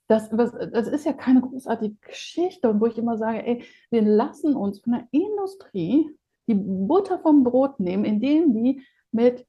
[0.07, 2.71] Das, was, das ist ja keine großartige Geschichte.
[2.71, 6.11] Und wo ich immer sage, ey, wir lassen uns von der Industrie
[6.47, 9.47] die Butter vom Brot nehmen, indem die mit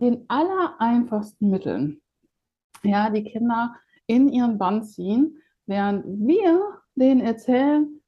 [0.00, 2.00] den allereinfachsten Mitteln
[2.84, 3.74] ja, die Kinder
[4.06, 8.00] in ihren Bann ziehen, während wir denen erzählen,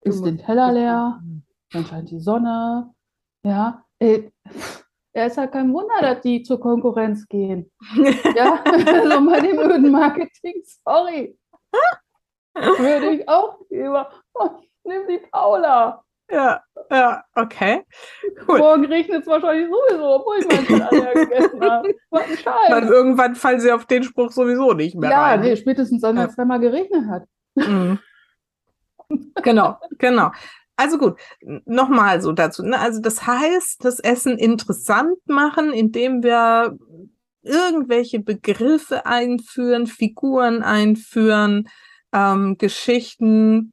[0.00, 1.22] ist den Teller leer,
[1.70, 2.92] dann scheint die Sonne,
[3.44, 4.32] ja, ey,
[5.14, 7.70] ja, ist ja kein Wunder, dass die zur Konkurrenz gehen.
[8.36, 11.38] Ja, also bei dem öden Marketing, sorry,
[12.54, 14.50] würde ich auch lieber, oh,
[14.84, 16.02] nimm die Paula.
[16.32, 17.82] Ja, ja, okay.
[18.48, 18.58] Cool.
[18.58, 21.94] Morgen regnet es wahrscheinlich sowieso, obwohl ich meinen Teller gegessen habe.
[22.10, 22.28] Was ein
[22.70, 22.90] Dann Scheiß.
[22.90, 25.40] irgendwann fallen sie auf den Spruch sowieso nicht mehr Ja, rein.
[25.42, 27.24] nee, spätestens dann, wenn es einmal geregnet hat.
[27.54, 27.98] Mhm.
[29.42, 30.30] Genau, genau.
[30.76, 31.20] Also gut,
[31.66, 32.62] nochmal so dazu.
[32.64, 32.78] Ne?
[32.78, 36.78] Also das heißt, das Essen interessant machen, indem wir
[37.42, 41.68] irgendwelche Begriffe einführen, Figuren einführen,
[42.14, 43.72] ähm, Geschichten.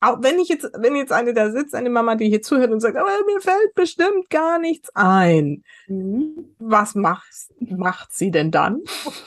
[0.00, 2.80] Auch wenn ich jetzt, wenn jetzt eine da sitzt, eine Mama, die hier zuhört und
[2.80, 5.64] sagt, aber mir fällt bestimmt gar nichts ein.
[5.88, 6.54] Mhm.
[6.58, 8.82] Was macht, macht sie denn dann?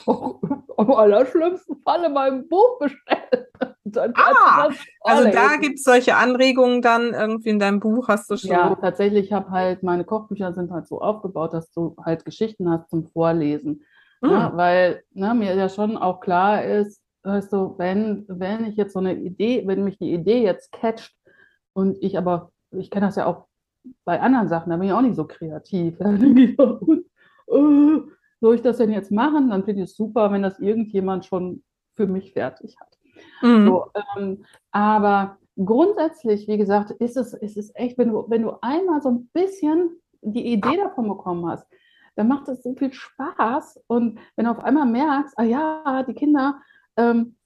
[0.06, 3.46] Am allerschlimmsten Falle mein Buch bestellen.
[4.14, 4.70] Ah,
[5.02, 5.60] Also da lesen.
[5.60, 8.50] gibt's solche Anregungen dann irgendwie in deinem Buch, hast du schon.
[8.50, 12.70] Ja, tatsächlich, ich habe halt, meine Kochbücher sind halt so aufgebaut, dass du halt Geschichten
[12.70, 13.84] hast zum Vorlesen.
[14.22, 14.30] Hm.
[14.30, 18.92] Ja, weil ne, mir ja schon auch klar ist, weißt du, wenn, wenn ich jetzt
[18.92, 21.14] so eine Idee, wenn mich die Idee jetzt catcht
[21.72, 23.46] und ich aber, ich kenne das ja auch
[24.04, 25.98] bei anderen Sachen, da bin ich auch nicht so kreativ.
[26.00, 28.00] Denke ich, äh,
[28.40, 29.50] soll ich das denn jetzt machen?
[29.50, 31.62] Dann finde ich es super, wenn das irgendjemand schon
[31.94, 32.98] für mich fertig hat.
[33.42, 33.66] Mhm.
[33.66, 38.58] So, ähm, aber grundsätzlich, wie gesagt, ist es, ist es echt, wenn du, wenn du
[38.62, 41.66] einmal so ein bisschen die Idee davon bekommen hast,
[42.14, 43.82] dann macht es so viel Spaß.
[43.86, 46.60] Und wenn du auf einmal merkst, ah ja, die Kinder,
[46.96, 47.36] ähm,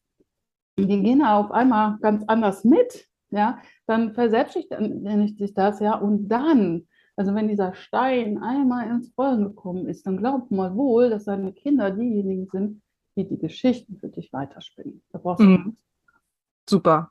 [0.79, 6.87] die gehen auf einmal ganz anders mit, ja, dann verselbstständigt sich das, ja, und dann,
[7.17, 11.53] also wenn dieser Stein einmal ins Rollen gekommen ist, dann glaub mal wohl, dass deine
[11.53, 12.83] Kinder diejenigen sind,
[13.17, 15.03] die die Geschichten für dich weiterspinnen.
[15.11, 15.77] Da brauchst du Mhm.
[16.69, 17.11] Super.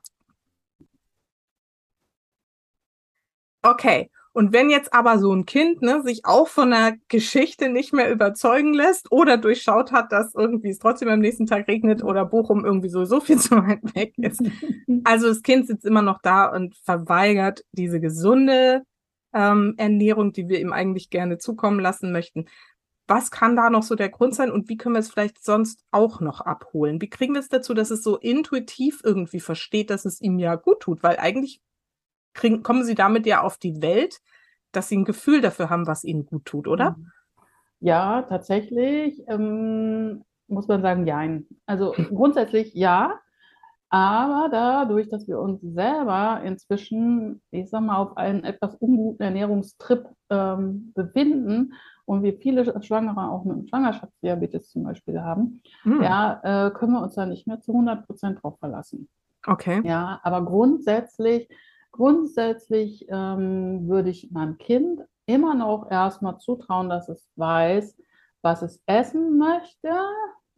[3.64, 4.10] Okay.
[4.36, 8.12] Und wenn jetzt aber so ein Kind ne, sich auch von der Geschichte nicht mehr
[8.12, 12.62] überzeugen lässt oder durchschaut hat, dass irgendwie es trotzdem am nächsten Tag regnet oder Bochum
[12.62, 14.42] irgendwie sowieso viel zu weit weg ist.
[15.04, 18.82] Also das Kind sitzt immer noch da und verweigert diese gesunde
[19.32, 22.44] ähm, Ernährung, die wir ihm eigentlich gerne zukommen lassen möchten.
[23.06, 25.82] Was kann da noch so der Grund sein und wie können wir es vielleicht sonst
[25.92, 27.00] auch noch abholen?
[27.00, 30.56] Wie kriegen wir es dazu, dass es so intuitiv irgendwie versteht, dass es ihm ja
[30.56, 31.02] gut tut?
[31.02, 31.62] Weil eigentlich
[32.36, 34.20] kriegen, kommen sie damit ja auf die Welt,
[34.72, 36.96] dass sie ein Gefühl dafür haben, was ihnen gut tut, oder?
[37.80, 41.46] Ja, tatsächlich ähm, muss man sagen, jein.
[41.66, 43.18] Also grundsätzlich ja,
[43.88, 50.08] aber dadurch, dass wir uns selber inzwischen, ich sag mal, auf einen etwas unguten Ernährungstrip
[50.28, 51.72] ähm, befinden
[52.04, 57.02] und wir viele Schwangere auch mit Schwangerschaftsdiabetes zum Beispiel haben, Hm, ja, äh, können wir
[57.02, 59.08] uns da nicht mehr zu 100 Prozent drauf verlassen.
[59.46, 59.80] Okay.
[59.84, 61.48] Ja, aber grundsätzlich,
[61.96, 67.96] grundsätzlich ähm, würde ich meinem Kind immer noch erstmal zutrauen, dass es weiß,
[68.42, 69.90] was es essen möchte.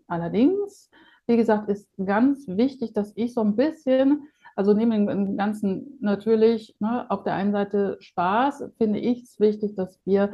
[0.06, 0.90] Allerdings,
[1.26, 6.76] wie gesagt, ist ganz wichtig, dass ich so ein bisschen, also neben dem Ganzen natürlich,
[6.80, 10.32] ne, auf der einen Seite Spaß, finde ich es wichtig, dass wir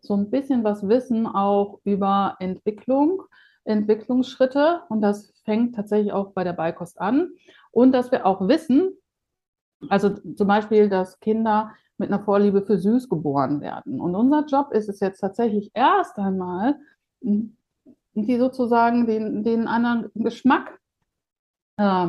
[0.00, 3.22] so ein bisschen was wissen auch über Entwicklung,
[3.64, 4.82] Entwicklungsschritte.
[4.88, 7.30] Und das fängt tatsächlich auch bei der Beikost an.
[7.70, 8.96] Und dass wir auch wissen,
[9.88, 14.00] also zum Beispiel, dass Kinder mit einer Vorliebe für süß geboren werden.
[14.00, 16.78] Und unser Job ist es jetzt tatsächlich erst einmal,
[17.22, 20.78] die sozusagen den, den anderen Geschmack
[21.78, 22.08] äh,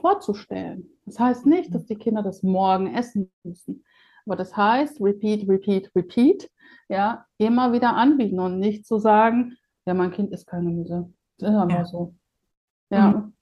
[0.00, 0.88] vorzustellen.
[1.06, 3.84] Das heißt nicht, dass die Kinder das morgen essen müssen.
[4.26, 6.50] Aber das heißt, repeat, repeat, repeat,
[6.88, 11.12] ja, immer wieder anbieten und nicht zu sagen, ja, mein Kind isst kein Gemüse.
[11.38, 11.84] Das ist einfach Ja.
[11.84, 12.14] so.
[12.90, 13.32] Ja, Mhm.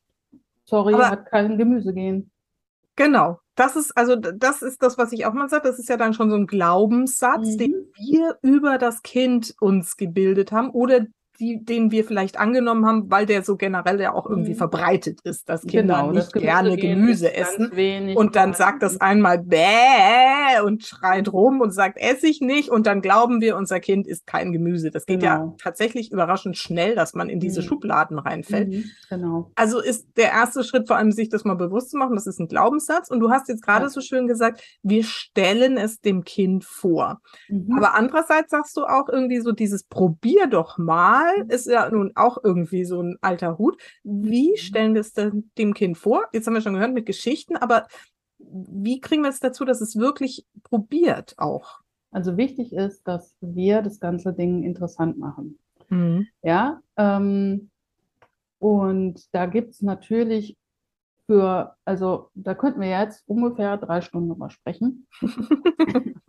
[0.65, 2.31] sorry, Aber- hat kein Gemüse gehen.
[2.97, 3.39] Genau.
[3.59, 5.69] Das ist, also das ist das, was ich auch mal sage.
[5.69, 7.93] Das ist ja dann schon so ein Glaubenssatz, den Mhm.
[7.95, 11.07] wir über das Kind uns gebildet haben oder
[11.41, 14.57] die, den wir vielleicht angenommen haben, weil der so generell ja auch irgendwie Mhm.
[14.57, 17.73] verbreitet ist, dass Kinder Genau, das nicht gerne gehen Gemüse essen.
[18.17, 22.69] Und dann sagt das einmal bäh und schreit rum und sagt, esse ich nicht.
[22.69, 24.91] Und dann glauben wir, unser Kind isst kein Gemüse.
[24.91, 25.57] Das geht ja Genau.
[25.63, 27.67] tatsächlich überraschend schnell, dass man in diese Mhm.
[27.67, 28.69] Schubladen reinfällt.
[28.69, 29.51] Mhm, genau.
[29.55, 32.39] Also ist der erste Schritt vor allem, sich das mal bewusst zu machen, das ist
[32.41, 33.11] ein Glaubenssatz.
[33.11, 33.89] Und du hast jetzt gerade Ja.
[33.91, 37.21] so schön gesagt, wir stellen es dem Kind vor.
[37.49, 37.75] Mhm.
[37.77, 42.39] Aber andererseits sagst du auch irgendwie so dieses Probier doch mal, ist ja nun auch
[42.43, 43.81] irgendwie so ein alter Hut.
[44.03, 46.25] Wie stellen wir es denn dem Kind vor?
[46.33, 47.87] Jetzt haben wir schon gehört mit Geschichten, aber
[48.39, 51.81] wie kriegen wir es dazu, dass es wirklich probiert auch?
[52.11, 55.59] Also wichtig ist, dass wir das ganze Ding interessant machen.
[55.89, 56.27] Mhm.
[56.43, 57.71] Ja, ähm,
[58.59, 60.57] und da gibt es natürlich
[61.27, 65.07] für, also da könnten wir jetzt ungefähr drei Stunden drüber sprechen,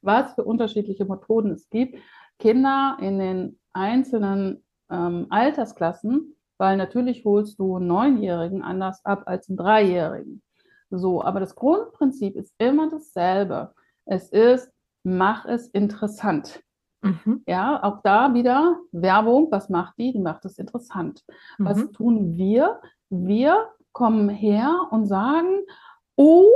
[0.00, 1.98] was für unterschiedliche Methoden es gibt.
[2.38, 9.48] Kinder in den einzelnen ähm, Altersklassen, weil natürlich holst du einen Neunjährigen anders ab als
[9.48, 10.42] einen Dreijährigen.
[10.90, 13.74] So, aber das Grundprinzip ist immer dasselbe.
[14.06, 14.70] Es ist,
[15.04, 16.60] mach es interessant.
[17.02, 17.42] Mhm.
[17.46, 19.48] Ja, auch da wieder Werbung.
[19.50, 20.12] Was macht die?
[20.12, 21.22] Die macht es interessant.
[21.58, 21.92] Was Mhm.
[21.92, 22.80] tun wir?
[23.10, 25.60] Wir kommen her und sagen,
[26.16, 26.50] oh,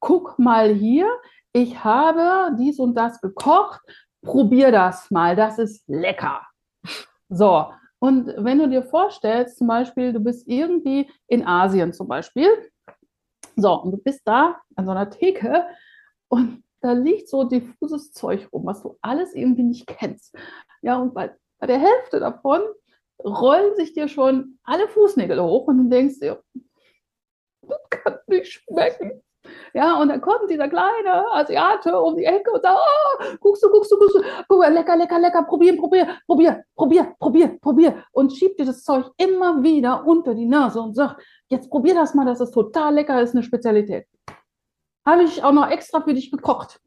[0.00, 1.08] guck mal hier,
[1.52, 3.80] ich habe dies und das gekocht,
[4.22, 6.42] probier das mal, das ist lecker.
[7.28, 7.66] So,
[8.00, 12.48] und wenn du dir vorstellst, zum Beispiel, du bist irgendwie in Asien zum Beispiel,
[13.56, 15.66] so, und du bist da an so einer Theke
[16.28, 20.34] und da liegt so diffuses Zeug rum, was du alles irgendwie nicht kennst.
[20.80, 22.60] Ja, und bei, bei der Hälfte davon
[23.24, 26.40] rollen sich dir schon alle Fußnägel hoch und du denkst dir,
[27.62, 29.22] das kann nicht schmecken.
[29.72, 33.70] Ja, und dann kommt dieser kleine Asiate um die Ecke und sagt, oh, guckst du,
[33.70, 38.04] guckst du, guckst du, guck mal, lecker, lecker, lecker, probieren, probier, probier, probier, probier, probier
[38.12, 42.14] und schiebt dir das Zeug immer wieder unter die Nase und sagt, jetzt probier das
[42.14, 44.06] mal, das ist total lecker, ist eine Spezialität.
[45.06, 46.80] Habe ich auch noch extra für dich gekocht.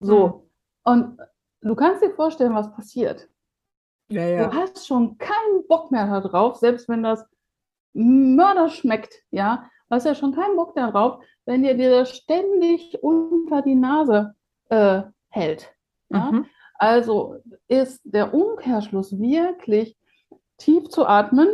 [0.00, 0.48] So.
[0.84, 1.18] Und
[1.60, 3.28] du kannst dir vorstellen, was passiert.
[4.10, 4.54] Ja, Du ja.
[4.54, 7.26] hast schon keinen Bock mehr darauf, selbst wenn das
[7.92, 9.68] Mörder schmeckt, ja.
[9.88, 14.34] Du hast ja schon keinen Bock darauf, wenn dir dir das ständig unter die Nase
[14.68, 15.74] äh, hält.
[16.10, 16.30] Ja?
[16.30, 16.46] Mhm.
[16.74, 17.36] Also
[17.68, 19.96] ist der Umkehrschluss wirklich
[20.58, 21.48] tief zu atmen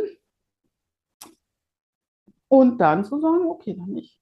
[2.49, 4.19] und dann zu sagen, okay, dann nicht.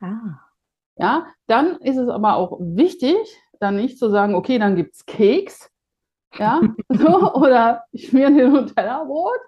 [0.00, 0.40] Ah.
[0.96, 3.16] Ja, dann ist es aber auch wichtig,
[3.60, 5.70] dann nicht zu sagen, okay, dann gibt es Keks,
[6.36, 9.40] ja, so, oder ich schmier dir Nutella-Brot.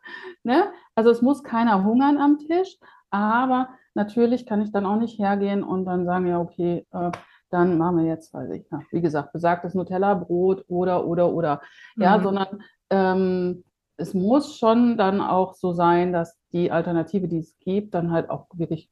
[0.44, 0.72] Ne?
[0.94, 2.78] Also es muss keiner hungern am Tisch,
[3.10, 7.10] aber natürlich kann ich dann auch nicht hergehen und dann sagen, ja, okay, äh,
[7.50, 11.60] dann machen wir jetzt, weiß ich, ja, wie gesagt, besagtes Nutella-Brot oder, oder, oder.
[11.96, 12.22] Ja, Mhm.
[12.22, 13.64] sondern ähm,
[13.98, 18.30] es muss schon dann auch so sein, dass die Alternative, die es gibt, dann halt
[18.30, 18.90] auch wirklich,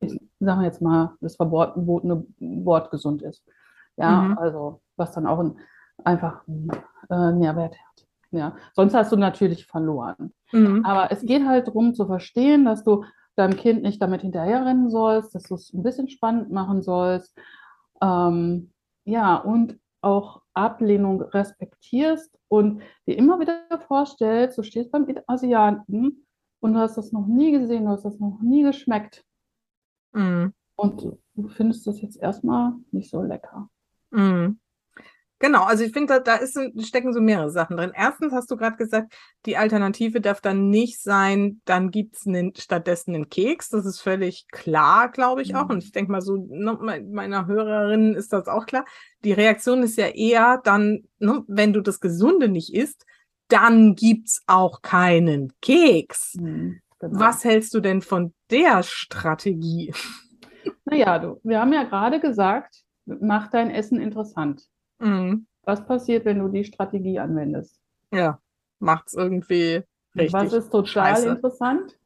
[0.00, 3.44] ich sage jetzt mal, das verbotene Wort gesund ist.
[3.96, 4.38] Ja, Mhm.
[4.38, 5.58] also was dann auch ein,
[6.04, 6.42] einfach
[7.10, 8.06] äh, Nährwert hat.
[8.30, 10.32] Ja, sonst hast du natürlich verloren.
[10.52, 10.84] Mhm.
[10.84, 13.04] Aber es geht halt darum zu verstehen, dass du
[13.40, 17.36] deinem Kind nicht damit hinterherrennen sollst, dass du es ein bisschen spannend machen sollst.
[18.02, 18.72] Ähm,
[19.04, 26.26] ja, und auch Ablehnung respektierst und dir immer wieder vorstellst, du stehst beim Asiaten
[26.60, 29.24] und du hast das noch nie gesehen, du hast das noch nie geschmeckt
[30.12, 30.52] Mhm.
[30.76, 31.02] und
[31.34, 33.68] du findest das jetzt erstmal nicht so lecker.
[34.10, 34.58] Mhm.
[35.40, 37.92] Genau, also ich finde, da, da ist, stecken so mehrere Sachen drin.
[37.94, 39.14] Erstens hast du gerade gesagt,
[39.46, 43.70] die Alternative darf dann nicht sein, dann gibt's nen, stattdessen einen Keks.
[43.70, 45.64] Das ist völlig klar, glaube ich auch.
[45.64, 45.70] Mhm.
[45.70, 48.84] Und ich denke mal, so ne, me- meiner Hörerin ist das auch klar.
[49.24, 53.06] Die Reaktion ist ja eher dann, ne, wenn du das Gesunde nicht isst,
[53.48, 56.34] dann gibt's auch keinen Keks.
[56.34, 57.18] Mhm, genau.
[57.18, 59.94] Was hältst du denn von der Strategie?
[60.84, 64.66] Naja, du, wir haben ja gerade gesagt, mach dein Essen interessant.
[65.00, 65.46] Mhm.
[65.64, 67.80] Was passiert, wenn du die Strategie anwendest?
[68.12, 68.38] Ja,
[68.78, 69.82] macht's irgendwie
[70.14, 70.32] richtig.
[70.32, 71.28] Was ist total scheiße.
[71.28, 71.96] interessant?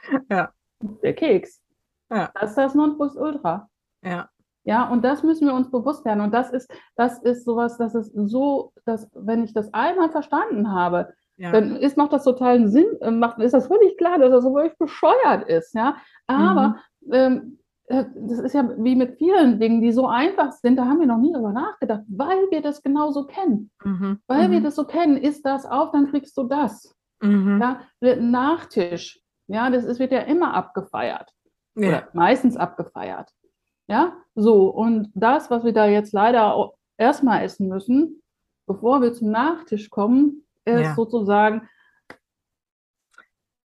[0.30, 0.52] Ja.
[0.80, 1.60] Der Keks.
[2.08, 2.30] Ja.
[2.34, 3.68] Das ist das Nonplusultra.
[4.02, 4.30] Ja.
[4.68, 6.20] Ja, und das müssen wir uns bewusst werden.
[6.20, 10.70] Und das ist, das ist sowas, das ist so, dass, wenn ich das einmal verstanden
[10.70, 11.52] habe, ja.
[11.52, 14.54] dann ist, macht das totalen Sinn, äh, macht, ist das völlig klar, dass das so
[14.54, 15.96] wirklich bescheuert ist, ja.
[16.26, 17.12] Aber mhm.
[17.12, 17.57] ähm, äh,
[17.88, 21.18] das ist ja wie mit vielen Dingen, die so einfach sind, da haben wir noch
[21.18, 23.70] nie drüber nachgedacht, weil wir das genauso kennen.
[23.82, 24.20] Mhm.
[24.26, 24.52] Weil mhm.
[24.52, 26.94] wir das so kennen, ist das auf, dann kriegst du das.
[27.20, 27.60] Mhm.
[27.60, 27.80] Ja,
[28.20, 31.32] Nachtisch, ja, das ist, wird ja immer abgefeiert.
[31.74, 31.88] Ja.
[31.88, 33.30] Oder meistens abgefeiert.
[33.86, 38.22] Ja, so, und das, was wir da jetzt leider erstmal essen müssen,
[38.66, 40.94] bevor wir zum Nachtisch kommen, ist ja.
[40.94, 41.68] sozusagen.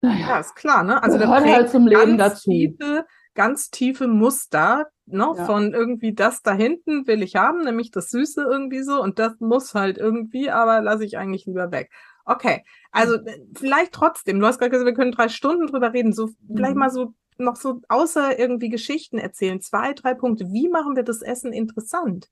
[0.00, 1.00] Naja, ja, ist klar, ne?
[1.02, 2.50] Also gehört halt zum Leben dazu.
[2.50, 5.32] Tiefe, ganz tiefe Muster ne?
[5.36, 5.44] Ja.
[5.44, 9.38] von irgendwie das da hinten will ich haben, nämlich das Süße irgendwie so und das
[9.40, 11.90] muss halt irgendwie, aber lasse ich eigentlich lieber weg.
[12.24, 13.54] Okay, also mhm.
[13.56, 16.80] vielleicht trotzdem, du hast gerade gesagt, wir können drei Stunden drüber reden, so vielleicht mhm.
[16.80, 20.52] mal so noch so außer irgendwie Geschichten erzählen, zwei, drei Punkte.
[20.52, 22.28] Wie machen wir das Essen interessant?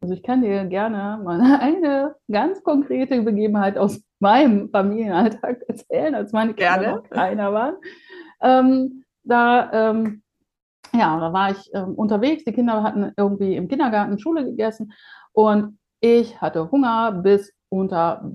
[0.00, 6.32] Also ich kann dir gerne mal eine ganz konkrete Begebenheit aus meinem Familienalltag erzählen, als
[6.32, 6.96] meine Kinder gerne.
[6.96, 7.76] noch kleiner waren.
[8.42, 10.22] Ähm, da, ähm,
[10.92, 12.44] ja, da war ich ähm, unterwegs.
[12.44, 14.92] Die Kinder hatten irgendwie im Kindergarten Schule gegessen
[15.32, 18.30] und ich hatte Hunger bis unter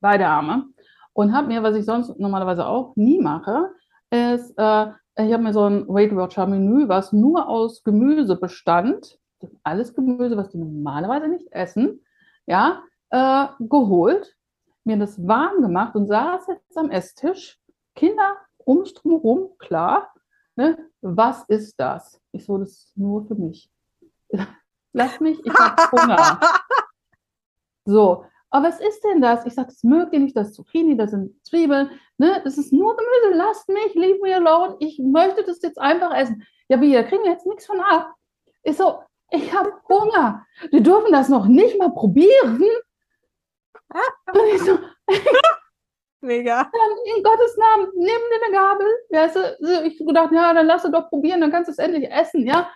[0.00, 0.66] beide Arme
[1.12, 3.70] und habe mir, was ich sonst normalerweise auch nie mache,
[4.10, 4.86] ist, äh,
[5.16, 9.18] ich habe mir so ein Weight Watcher Menü, was nur aus Gemüse bestand,
[9.62, 12.00] alles Gemüse, was die normalerweise nicht essen,
[12.46, 14.36] ja, äh, geholt,
[14.84, 17.58] mir das warm gemacht und saß jetzt am Esstisch.
[17.94, 18.36] Kinder
[18.68, 20.12] um mich drumherum, klar.
[20.54, 20.90] Ne?
[21.00, 22.20] Was ist das?
[22.32, 23.70] Ich so, das ist nur für mich.
[24.92, 26.40] Lass mich, ich habe Hunger.
[27.84, 29.46] So, aber was ist denn das?
[29.46, 31.88] Ich sage, das mögt ihr nicht, das ist Zucchini, das sind Zwiebeln,
[32.18, 32.42] ne?
[32.44, 34.76] Das ist nur Gemüse, lasst mich, leave me alone.
[34.80, 36.46] Ich möchte das jetzt einfach essen.
[36.68, 38.12] Ja, wie, da kriegen wir jetzt nichts von ab.
[38.62, 38.98] Ich so,
[39.30, 40.44] ich habe Hunger.
[40.70, 42.60] Die dürfen das noch nicht mal probieren.
[44.34, 44.78] Und ich so,
[46.20, 46.64] Mega.
[46.64, 48.86] Dann in Gottes Namen, nimm dir eine Gabel.
[49.10, 52.10] Ja, so, ich gedacht, ja, dann lass es doch probieren, dann kannst du es endlich
[52.10, 52.70] essen, ja.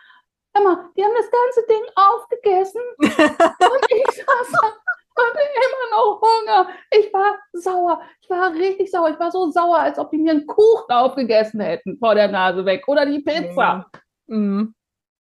[0.54, 2.82] Mal, die haben das ganze Ding aufgegessen.
[2.98, 4.62] und ich saß
[5.16, 6.68] hatte immer noch Hunger.
[6.90, 8.00] Ich war sauer.
[8.20, 9.10] Ich war richtig sauer.
[9.10, 12.64] Ich war so sauer, als ob die mir einen Kuchen aufgegessen hätten vor der Nase
[12.64, 13.86] weg oder die Pizza.
[14.26, 14.74] Mhm.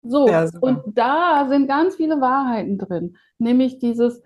[0.03, 3.17] So, ja, und da sind ganz viele Wahrheiten drin.
[3.39, 4.23] Nämlich dieses,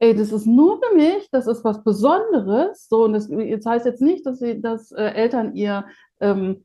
[0.00, 2.88] ey, das ist nur für mich, das ist was Besonderes.
[2.88, 5.84] So, und das, das heißt jetzt nicht, dass, sie, dass äh, Eltern ihr,
[6.20, 6.64] ähm,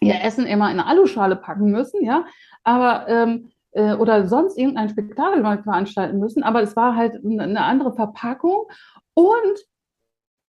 [0.00, 2.24] ihr Essen immer in eine Aluschale packen müssen, ja.
[2.62, 7.62] Aber ähm, äh, oder sonst irgendein Spektakel mal veranstalten müssen, aber es war halt eine
[7.62, 8.66] andere Verpackung
[9.14, 9.66] und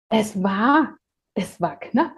[0.09, 0.95] es war,
[1.33, 2.13] es war knapp.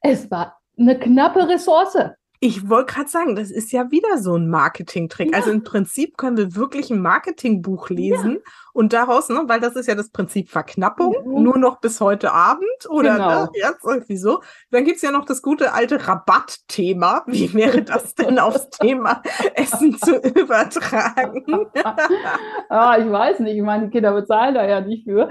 [0.00, 1.96] Es war eine knappe Ressource.
[2.40, 5.30] Ich wollte gerade sagen, das ist ja wieder so ein Marketingtrick.
[5.30, 5.38] Ja.
[5.38, 8.52] Also im Prinzip können wir wirklich ein Marketingbuch lesen ja.
[8.76, 11.42] Und daraus, ne, weil das ist ja das Prinzip Verknappung, mhm.
[11.42, 13.42] nur noch bis heute Abend oder genau.
[13.44, 14.42] ne, jetzt irgendwie so.
[14.70, 17.22] Dann gibt es ja noch das gute alte Rabattthema.
[17.26, 19.22] Wie wäre das denn aufs Thema
[19.54, 21.44] Essen zu übertragen?
[22.68, 25.28] ah, ich weiß nicht, ich meine, die Kinder bezahlen da ja nicht für.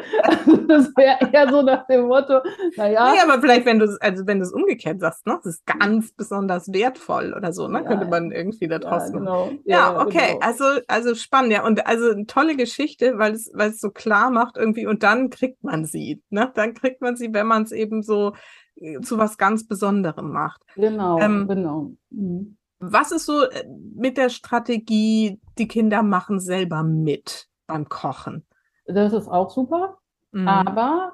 [0.67, 2.41] das wäre eher so nach dem Motto,
[2.75, 3.13] naja.
[3.13, 5.65] Nee, aber vielleicht, wenn du es, also wenn du es umgekehrt sagst, ne, das ist
[5.65, 7.81] ganz besonders wertvoll wertvoll oder so, ne?
[7.81, 9.13] Ja, Könnte man irgendwie da draußen.
[9.13, 9.51] Ja, genau.
[9.65, 10.33] ja, ja okay.
[10.33, 10.39] Genau.
[10.45, 11.65] Also, also spannend, ja.
[11.65, 15.29] Und also eine tolle Geschichte, weil es, weil es so klar macht irgendwie und dann
[15.29, 16.23] kriegt man sie.
[16.29, 16.51] Ne?
[16.55, 18.33] Dann kriegt man sie, wenn man es eben so
[18.75, 20.61] äh, zu was ganz Besonderem macht.
[20.75, 21.91] Genau, ähm, genau.
[22.09, 22.57] Mhm.
[22.79, 23.65] Was ist so äh,
[23.95, 28.45] mit der Strategie, die Kinder machen selber mit beim Kochen?
[28.85, 29.97] Das ist auch super,
[30.31, 30.47] mhm.
[30.47, 31.13] aber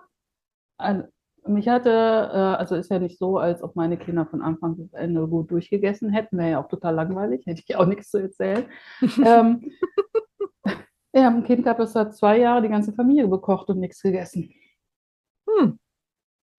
[1.47, 4.93] mich hatte, äh, also ist ja nicht so, als ob meine Kinder von Anfang bis
[4.93, 6.37] Ende gut durchgegessen hätten.
[6.37, 8.65] Wäre ja auch total langweilig, hätte ich auch nichts zu erzählen.
[9.25, 9.71] ähm,
[11.13, 14.01] wir haben ein Kind gehabt, das hat zwei Jahre die ganze Familie bekocht und nichts
[14.01, 14.53] gegessen.
[15.47, 15.79] Hm.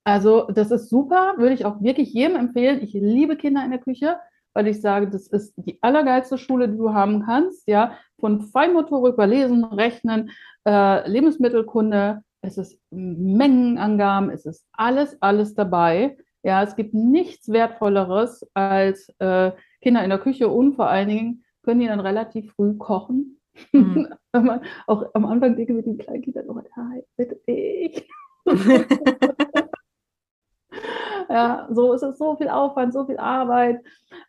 [0.05, 2.83] Also, das ist super, würde ich auch wirklich jedem empfehlen.
[2.83, 4.19] Ich liebe Kinder in der Küche,
[4.53, 7.67] weil ich sage, das ist die allergeilste Schule, die du haben kannst.
[7.69, 10.31] Ja, von Feinmotorik über Lesen, Rechnen,
[10.67, 16.17] äh, Lebensmittelkunde, es ist Mengenangaben, es ist alles, alles dabei.
[16.43, 21.45] Ja, es gibt nichts Wertvolleres als äh, Kinder in der Küche und vor allen Dingen
[21.63, 23.41] können die dann relativ früh kochen.
[23.73, 24.09] Mhm.
[24.33, 28.09] Wenn man auch am Anfang denke mit den kleinen Kindern, oh nein, bitte ich.
[31.29, 33.81] ja, so ist es so viel Aufwand, so viel Arbeit.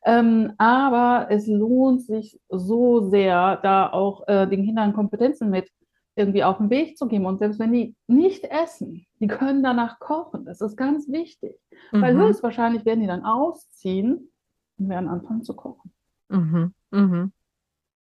[0.05, 5.69] Ähm, aber es lohnt sich so sehr, da auch äh, den Kindern Kompetenzen mit
[6.15, 7.25] irgendwie auf den Weg zu geben.
[7.25, 10.45] Und selbst wenn die nicht essen, die können danach kochen.
[10.45, 11.59] Das ist ganz wichtig.
[11.91, 12.01] Mhm.
[12.01, 14.29] Weil höchstwahrscheinlich werden die dann ausziehen
[14.77, 15.91] und werden anfangen zu kochen.
[16.29, 16.73] Mhm.
[16.91, 17.31] Mhm.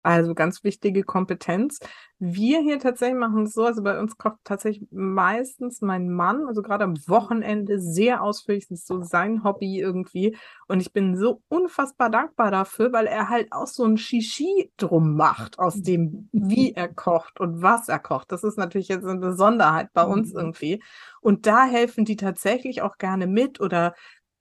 [0.09, 1.80] Also ganz wichtige Kompetenz.
[2.18, 6.62] Wir hier tatsächlich machen es so, also bei uns kocht tatsächlich meistens mein Mann, also
[6.62, 10.34] gerade am Wochenende sehr ausführlich, das ist so sein Hobby irgendwie.
[10.66, 15.14] Und ich bin so unfassbar dankbar dafür, weil er halt auch so ein Shishi drum
[15.14, 18.32] macht, aus dem, wie er kocht und was er kocht.
[18.32, 20.38] Das ist natürlich jetzt eine Besonderheit bei uns mhm.
[20.38, 20.82] irgendwie.
[21.20, 23.94] Und da helfen die tatsächlich auch gerne mit oder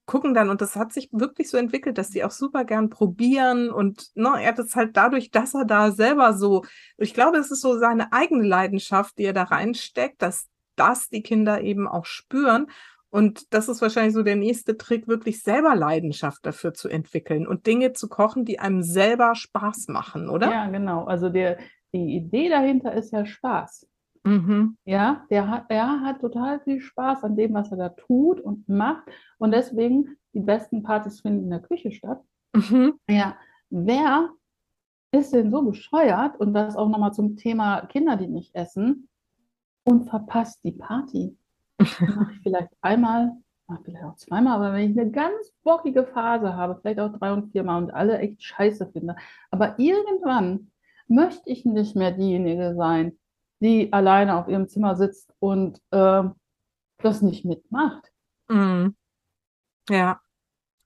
[0.08, 3.70] gucken dann, und das hat sich wirklich so entwickelt, dass die auch super gern probieren
[3.70, 6.64] und ne, er hat es halt dadurch, dass er da selber so,
[6.98, 10.48] ich glaube, es ist so seine eigene Leidenschaft, die er da reinsteckt, dass
[10.78, 12.68] das die Kinder eben auch spüren.
[13.10, 17.66] Und das ist wahrscheinlich so der nächste Trick, wirklich selber Leidenschaft dafür zu entwickeln und
[17.66, 20.50] Dinge zu kochen, die einem selber Spaß machen, oder?
[20.52, 21.06] Ja, genau.
[21.06, 21.58] Also der,
[21.94, 23.88] die Idee dahinter ist ja Spaß.
[24.28, 24.78] Mhm.
[24.84, 28.68] Ja, der hat, er hat total viel Spaß an dem, was er da tut und
[28.68, 29.08] macht.
[29.38, 32.22] Und deswegen, die besten Partys finden in der Küche statt.
[32.54, 33.00] Mhm.
[33.10, 33.38] Ja,
[33.70, 34.30] wer
[35.14, 39.08] ist denn so bescheuert und das auch nochmal zum Thema Kinder, die nicht essen
[39.86, 41.38] und verpasst die Party?
[41.80, 43.32] Mache ich vielleicht einmal,
[43.86, 47.54] vielleicht auch zweimal, aber wenn ich eine ganz bockige Phase habe, vielleicht auch drei und
[47.54, 49.16] viermal und alle echt scheiße finde,
[49.52, 50.72] aber irgendwann
[51.08, 53.18] möchte ich nicht mehr diejenige sein,
[53.60, 56.24] die alleine auf ihrem Zimmer sitzt und äh,
[57.00, 58.12] das nicht mitmacht.
[58.50, 58.96] Mhm.
[59.90, 60.22] Ja.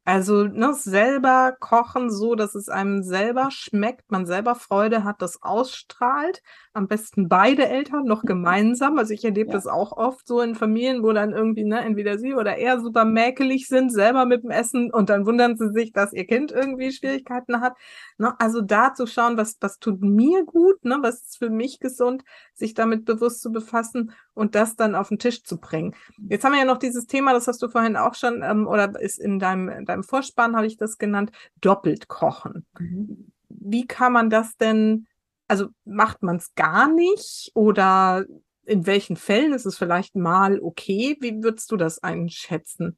[0.03, 5.43] Also ne, selber kochen so, dass es einem selber schmeckt, man selber Freude hat, das
[5.43, 6.41] ausstrahlt.
[6.73, 8.97] Am besten beide Eltern noch gemeinsam.
[8.97, 9.53] Also ich erlebe ja.
[9.53, 13.05] das auch oft so in Familien, wo dann irgendwie, ne, entweder sie oder er super
[13.05, 16.91] mäkelig sind, selber mit dem Essen und dann wundern sie sich, dass ihr Kind irgendwie
[16.91, 17.77] Schwierigkeiten hat.
[18.17, 21.79] Ne, also da zu schauen, was, was tut mir gut, ne, was ist für mich
[21.79, 22.23] gesund,
[22.55, 25.93] sich damit bewusst zu befassen und das dann auf den Tisch zu bringen.
[26.29, 28.99] Jetzt haben wir ja noch dieses Thema, das hast du vorhin auch schon, ähm, oder
[28.99, 32.65] ist in deinem, deinem Vorspann, habe ich das genannt, doppelt kochen.
[32.79, 33.31] Mhm.
[33.49, 35.07] Wie kann man das denn,
[35.47, 38.25] also macht man es gar nicht oder
[38.65, 41.17] in welchen Fällen ist es vielleicht mal okay?
[41.19, 42.97] Wie würdest du das einschätzen?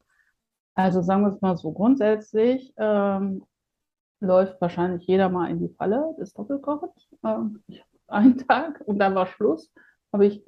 [0.76, 3.44] Also sagen wir es mal so, grundsätzlich ähm,
[4.20, 7.10] läuft wahrscheinlich jeder mal in die Falle des Doppelkochens.
[7.24, 7.64] Ähm,
[8.08, 9.72] einen Tag und dann war Schluss,
[10.12, 10.44] habe ich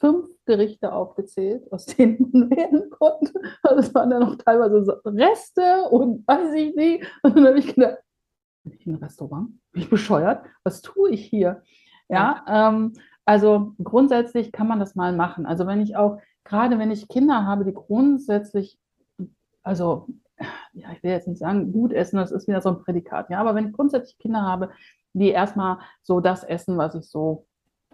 [0.00, 3.32] fünf Gerichte aufgezählt, aus denen man wählen konnte.
[3.62, 7.06] Also es waren dann noch teilweise so Reste und weiß ich nicht.
[7.22, 7.98] Und dann habe ich gedacht,
[8.64, 9.50] bin ich in ein Restaurant?
[9.72, 10.44] Bin ich bescheuert?
[10.64, 11.62] Was tue ich hier?
[12.08, 12.94] Ja, ähm,
[13.24, 15.46] also grundsätzlich kann man das mal machen.
[15.46, 18.78] Also wenn ich auch, gerade wenn ich Kinder habe, die grundsätzlich,
[19.62, 20.08] also
[20.72, 23.40] ja, ich will jetzt nicht sagen, gut essen, das ist wieder so ein Prädikat, ja,
[23.40, 24.70] aber wenn ich grundsätzlich Kinder habe,
[25.12, 27.46] die erstmal so das essen, was ich so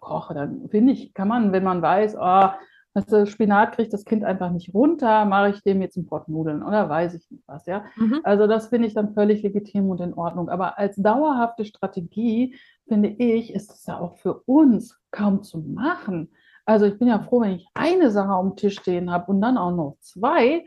[0.07, 2.49] koche, dann finde ich, kann man, wenn man weiß, oh,
[2.95, 6.63] also Spinat kriegt das Kind einfach nicht runter, mache ich dem jetzt ein Pott Nudeln
[6.63, 7.85] oder weiß ich nicht was, ja.
[7.97, 8.21] Mhm.
[8.23, 10.49] Also das finde ich dann völlig legitim und in Ordnung.
[10.49, 12.57] Aber als dauerhafte Strategie,
[12.89, 16.31] finde ich, ist es ja auch für uns kaum zu machen.
[16.65, 19.43] Also ich bin ja froh, wenn ich eine Sache auf dem Tisch stehen habe und
[19.43, 20.65] dann auch noch zwei.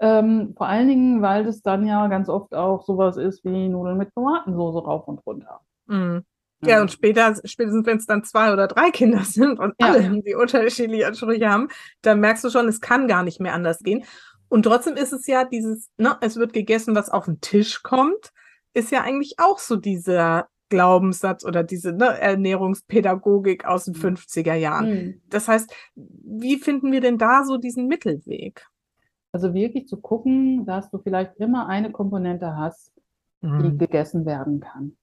[0.00, 3.98] Ähm, vor allen Dingen, weil das dann ja ganz oft auch sowas ist wie Nudeln
[3.98, 5.60] mit Tomatensoße rauf und runter.
[5.88, 6.24] Mhm.
[6.62, 9.88] Ja, und später, spätestens wenn es dann zwei oder drei Kinder sind und ja.
[9.88, 11.68] alle die unterschiedliche Ansprüche haben,
[12.02, 14.04] dann merkst du schon, es kann gar nicht mehr anders gehen.
[14.48, 18.32] Und trotzdem ist es ja dieses, ne, es wird gegessen, was auf den Tisch kommt,
[18.74, 24.90] ist ja eigentlich auch so dieser Glaubenssatz oder diese ne, Ernährungspädagogik aus den 50er Jahren.
[24.90, 25.22] Mhm.
[25.28, 28.66] Das heißt, wie finden wir denn da so diesen Mittelweg?
[29.32, 32.92] Also wirklich zu gucken, dass du vielleicht immer eine Komponente hast,
[33.42, 33.78] die mhm.
[33.78, 34.96] gegessen werden kann.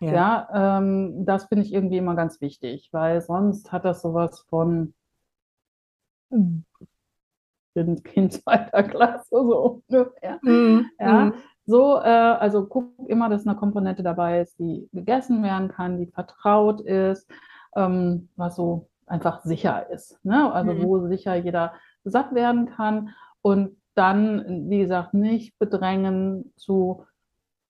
[0.00, 4.44] Ja, ja ähm, das finde ich irgendwie immer ganz wichtig, weil sonst hat das sowas
[4.48, 4.94] von
[6.30, 6.64] hm,
[7.74, 10.38] bin Kind zweiter Klasse, so ungefähr.
[10.42, 10.90] Mhm.
[10.98, 11.32] Ja,
[11.66, 16.06] so, äh, also guck immer, dass eine Komponente dabei ist, die gegessen werden kann, die
[16.06, 17.30] vertraut ist,
[17.74, 20.18] ähm, was so einfach sicher ist.
[20.24, 20.52] Ne?
[20.52, 20.82] Also mhm.
[20.82, 21.74] wo sicher jeder
[22.04, 23.10] satt werden kann
[23.42, 27.06] und dann, wie gesagt, nicht bedrängen zu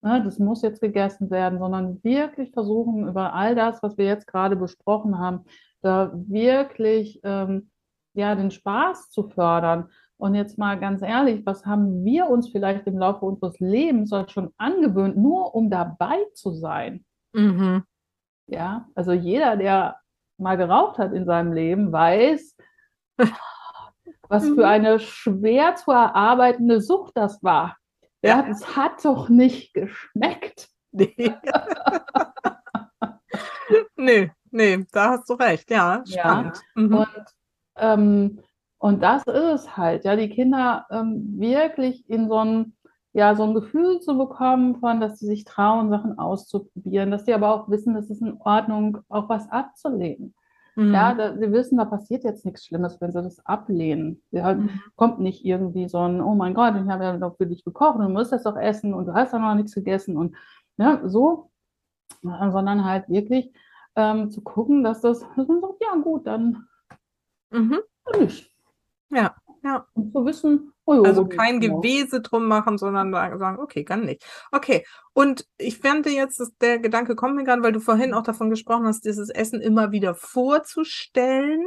[0.05, 4.26] ne, das muss jetzt gegessen werden, sondern wirklich versuchen, über all das, was wir jetzt
[4.26, 5.44] gerade besprochen haben,
[5.80, 7.70] da wirklich ähm,
[8.14, 9.88] ja, den Spaß zu fördern.
[10.16, 14.52] Und jetzt mal ganz ehrlich, was haben wir uns vielleicht im Laufe unseres Lebens schon
[14.59, 17.05] angewöhnt, nur um dabei zu sein?
[17.32, 17.82] Mhm.
[18.46, 19.96] Ja, also jeder, der
[20.38, 22.57] mal geraucht hat in seinem Leben, weiß,
[24.28, 24.64] was für mhm.
[24.64, 27.76] eine schwer zu erarbeitende Sucht das war.
[28.25, 30.68] Ja, das hat doch nicht geschmeckt.
[30.93, 31.14] Nee.
[33.97, 35.70] nee, nee, da hast du recht.
[35.70, 36.61] Ja, spannend.
[36.77, 36.83] Ja.
[36.83, 36.95] Mhm.
[36.95, 37.25] Und,
[37.77, 38.41] ähm,
[38.79, 42.75] und das ist es halt, ja, die Kinder ähm, wirklich in so ein
[43.14, 47.33] ja, so ein Gefühl zu bekommen von, dass sie sich trauen, Sachen auszuprobieren, dass sie
[47.33, 50.35] aber auch wissen, es ist in Ordnung, auch was abzulehnen.
[50.77, 50.93] Mhm.
[50.93, 54.22] Ja, da, sie wissen, da passiert jetzt nichts Schlimmes, wenn sie das ablehnen.
[54.35, 54.83] Halt, mhm.
[54.97, 57.97] kommt nicht irgendwie so ein, oh mein Gott, ich habe ja noch für dich gekocht
[57.97, 60.35] und du musst das doch essen und du hast ja noch nichts gegessen und
[60.77, 61.51] ja, so,
[62.22, 63.53] sondern halt wirklich
[63.95, 66.66] ähm, zu gucken, dass das, dass man sagt, ja gut, dann
[67.51, 67.81] mhm.
[68.18, 68.51] nicht.
[69.11, 69.86] Ja, ja.
[69.94, 71.80] Und zu wissen, Oh, also kein genau.
[71.80, 74.24] Gewese drum machen, sondern sagen, okay, kann nicht.
[74.52, 74.84] Okay.
[75.14, 78.50] Und ich fände jetzt, dass der Gedanke kommt mir gerade, weil du vorhin auch davon
[78.50, 81.64] gesprochen hast, dieses Essen immer wieder vorzustellen.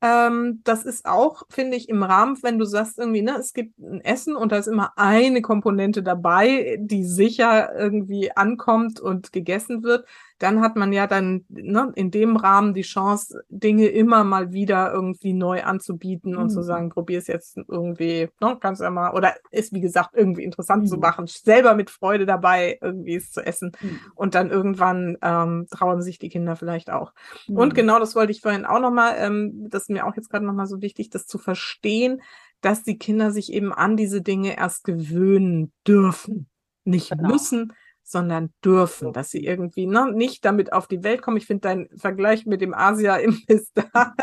[0.00, 3.78] Ähm, das ist auch, finde ich, im Rahmen, wenn du sagst irgendwie, ne, es gibt
[3.78, 9.84] ein Essen und da ist immer eine Komponente dabei, die sicher irgendwie ankommt und gegessen
[9.84, 10.08] wird,
[10.38, 14.92] dann hat man ja dann ne, in dem Rahmen die Chance, Dinge immer mal wieder
[14.92, 16.50] irgendwie neu anzubieten und mhm.
[16.50, 20.44] zu sagen, probier es jetzt irgendwie, ne, kannst ja mal, oder ist wie gesagt irgendwie
[20.44, 20.86] interessant mhm.
[20.86, 23.72] zu machen, selber mit Freude dabei irgendwie es zu essen.
[23.80, 24.00] Mhm.
[24.14, 27.12] Und dann irgendwann ähm, trauen sich die Kinder vielleicht auch.
[27.48, 27.76] Und mhm.
[27.76, 30.66] genau das wollte ich vorhin auch nochmal, ähm, das ist mir auch jetzt gerade nochmal
[30.66, 32.22] so wichtig, das zu verstehen,
[32.60, 36.48] dass die Kinder sich eben an diese Dinge erst gewöhnen dürfen.
[36.84, 37.28] Nicht genau.
[37.28, 37.72] müssen,
[38.08, 41.36] sondern dürfen, dass sie irgendwie ne, nicht damit auf die Welt kommen.
[41.36, 44.14] Ich finde dein Vergleich mit dem Asia-Imbiss da,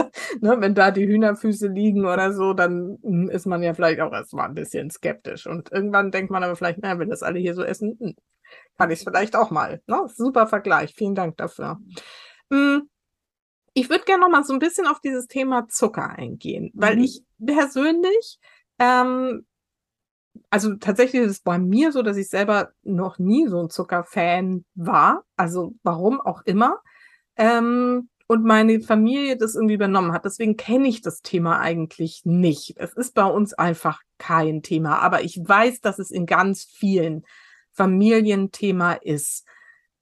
[0.41, 2.97] ne, wenn da die Hühnerfüße liegen oder so, dann
[3.29, 5.45] ist man ja vielleicht auch erstmal ein bisschen skeptisch.
[5.45, 8.15] Und irgendwann denkt man aber vielleicht, naja, wenn das alle hier so essen, hm,
[8.77, 9.81] kann ich es vielleicht auch mal.
[9.85, 10.07] Ne?
[10.07, 11.77] Super Vergleich, vielen Dank dafür.
[12.51, 12.89] Hm,
[13.75, 17.03] ich würde gerne noch mal so ein bisschen auf dieses Thema Zucker eingehen, weil mhm.
[17.03, 18.39] ich persönlich
[18.79, 19.45] ähm,
[20.55, 24.63] also tatsächlich ist es bei mir so, dass ich selber noch nie so ein Zuckerfan
[24.73, 25.25] war.
[25.35, 26.79] Also warum auch immer.
[27.35, 30.23] Ähm, und meine Familie das irgendwie übernommen hat.
[30.23, 32.75] Deswegen kenne ich das Thema eigentlich nicht.
[32.77, 34.99] Es ist bei uns einfach kein Thema.
[34.99, 37.25] Aber ich weiß, dass es in ganz vielen
[37.73, 39.45] Familien Thema ist.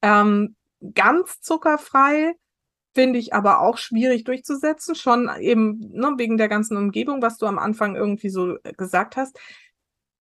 [0.03, 0.55] Ähm,
[0.93, 2.35] ganz zuckerfrei
[2.93, 7.47] finde ich aber auch schwierig durchzusetzen, schon eben ne, wegen der ganzen Umgebung, was du
[7.47, 9.39] am Anfang irgendwie so gesagt hast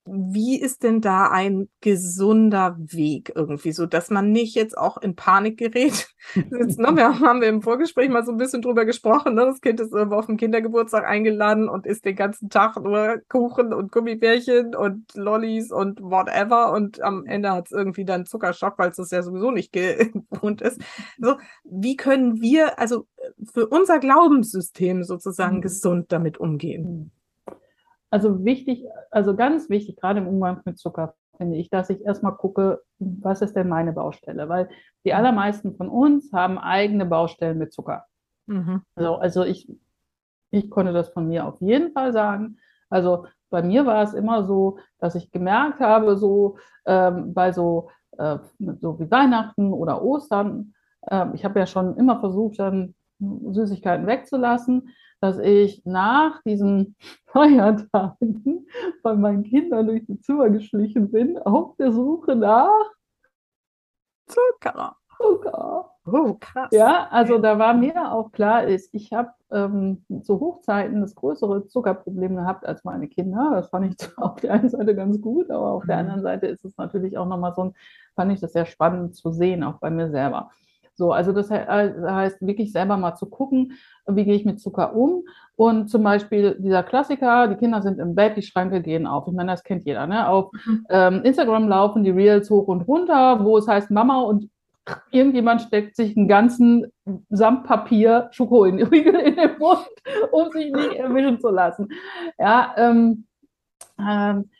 [0.05, 5.15] wie ist denn da ein gesunder Weg irgendwie, so dass man nicht jetzt auch in
[5.15, 6.09] Panik gerät?
[6.35, 9.35] Jetzt, ne, wir haben wir im Vorgespräch mal so ein bisschen drüber gesprochen.
[9.35, 9.45] Ne?
[9.45, 13.73] Das Kind ist irgendwo auf dem Kindergeburtstag eingeladen und isst den ganzen Tag nur Kuchen
[13.73, 16.73] und Gummibärchen und Lollis und whatever.
[16.73, 20.63] Und am Ende hat es irgendwie dann Zuckerschock, weil es das ja sowieso nicht gewohnt
[20.63, 20.81] ist.
[21.19, 23.07] So, wie können wir also
[23.53, 25.63] für unser Glaubenssystem sozusagen mhm.
[25.63, 27.13] gesund damit umgehen?
[28.13, 32.37] Also wichtig, also ganz wichtig, gerade im Umgang mit Zucker, finde ich, dass ich erstmal
[32.37, 34.51] gucke, was ist denn meine Baustelle?
[34.51, 34.69] Weil
[35.07, 35.17] die mhm.
[35.17, 38.05] allermeisten von uns haben eigene Baustellen mit Zucker.
[38.47, 38.83] Mhm.
[38.97, 39.67] Also, also ich,
[40.51, 42.59] ich konnte das von mir auf jeden Fall sagen.
[42.91, 47.89] Also bei mir war es immer so, dass ich gemerkt habe, so ähm, bei so,
[48.19, 50.75] äh, so wie Weihnachten oder Ostern,
[51.07, 54.91] äh, ich habe ja schon immer versucht, dann Süßigkeiten wegzulassen
[55.23, 56.97] dass ich nach diesen
[57.27, 58.67] Feiertagen
[59.03, 62.91] bei meinen Kindern durch die Zimmer geschlichen bin, auf der Suche nach
[64.27, 64.97] Zucker.
[65.17, 65.91] Zucker.
[66.05, 66.71] Oh, krass.
[66.73, 71.69] Ja, also da war mir auch klar, ist, ich habe ähm, zu Hochzeiten das größere
[71.69, 73.53] Zuckerproblem gehabt als meine Kinder.
[73.55, 75.89] Das fand ich auf der einen Seite ganz gut, aber auf mhm.
[75.89, 77.75] der anderen Seite ist es natürlich auch nochmal so ein,
[78.17, 80.51] fand ich das sehr spannend zu sehen, auch bei mir selber.
[81.03, 83.73] So, also das heißt wirklich selber mal zu gucken,
[84.07, 85.25] wie gehe ich mit Zucker um.
[85.57, 89.27] Und zum Beispiel dieser Klassiker, die Kinder sind im Bett, die Schranke gehen auf.
[89.27, 90.07] Ich meine, das kennt jeder.
[90.07, 90.29] Ne?
[90.29, 90.87] Auf mhm.
[90.91, 94.49] ähm, Instagram laufen die Reels hoch und runter, wo es heißt Mama und
[95.11, 96.87] irgendjemand steckt sich einen ganzen
[97.31, 99.89] Samtpapier Schokoriegel in den Mund,
[100.31, 101.89] um sich nicht erwischen zu lassen.
[102.39, 103.27] Ja, ähm,
[103.99, 104.51] ähm,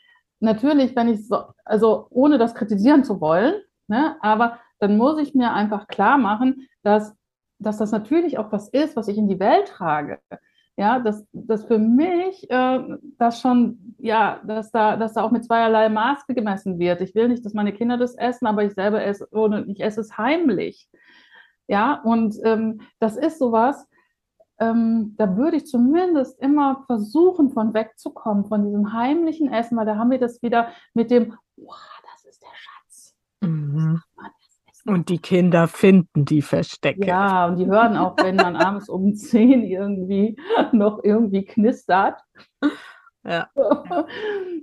[0.41, 3.53] natürlich, wenn ich so, also ohne das kritisieren zu wollen,
[3.87, 7.15] ne, aber dann muss ich mir einfach klar machen, dass,
[7.57, 10.19] dass das natürlich auch was ist, was ich in die Welt trage.
[10.75, 15.45] Ja, dass, dass für mich äh, das schon, ja, dass da, dass da auch mit
[15.45, 16.99] zweierlei Maß gemessen wird.
[16.99, 20.01] Ich will nicht, dass meine Kinder das essen, aber ich selber esse, oder ich esse
[20.01, 20.89] es heimlich.
[21.67, 23.87] Ja, und ähm, das ist sowas,
[24.59, 29.95] ähm, da würde ich zumindest immer versuchen, von wegzukommen, von diesem heimlichen Essen, weil da
[29.95, 33.15] haben wir das wieder mit dem, wow, das ist der Schatz.
[33.41, 34.01] Mhm.
[34.85, 37.07] Und die Kinder finden die Verstecke.
[37.07, 40.35] Ja, und die hören auch, wenn man abends um 10 irgendwie
[40.73, 42.19] noch irgendwie knistert.
[43.23, 43.47] Ja.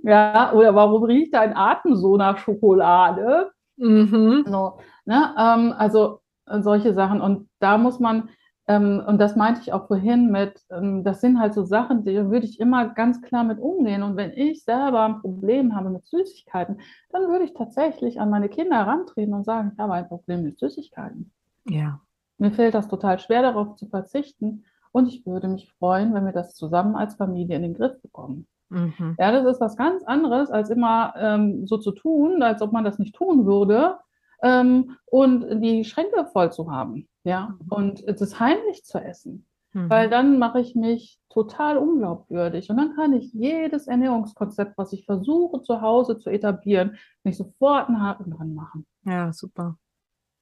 [0.03, 3.51] ja, oder warum riecht dein Atem so nach Schokolade?
[3.77, 4.45] Mhm.
[4.47, 6.21] So, ne, ähm, also
[6.59, 7.19] solche Sachen.
[7.19, 8.29] Und da muss man
[8.77, 12.45] und das meinte ich auch vorhin mit, ähm, das sind halt so Sachen, die würde
[12.45, 14.03] ich immer ganz klar mit umgehen.
[14.03, 18.49] Und wenn ich selber ein Problem habe mit Süßigkeiten, dann würde ich tatsächlich an meine
[18.49, 21.31] Kinder herantreten und sagen, ich habe ein Problem mit Süßigkeiten.
[21.67, 22.01] Ja.
[22.37, 24.65] Mir fällt das total schwer, darauf zu verzichten.
[24.91, 28.47] Und ich würde mich freuen, wenn wir das zusammen als Familie in den Griff bekommen.
[28.69, 29.15] Mhm.
[29.19, 32.83] Ja, das ist was ganz anderes, als immer ähm, so zu tun, als ob man
[32.83, 33.97] das nicht tun würde
[34.41, 37.07] ähm, und die Schränke voll zu haben.
[37.23, 37.67] Ja, Mhm.
[37.69, 39.45] und das heimlich zu essen.
[39.73, 39.89] Mhm.
[39.89, 42.69] Weil dann mache ich mich total unglaubwürdig.
[42.69, 47.87] Und dann kann ich jedes Ernährungskonzept, was ich versuche zu Hause zu etablieren, nicht sofort
[47.87, 48.85] einen Haken dran machen.
[49.05, 49.77] Ja, super.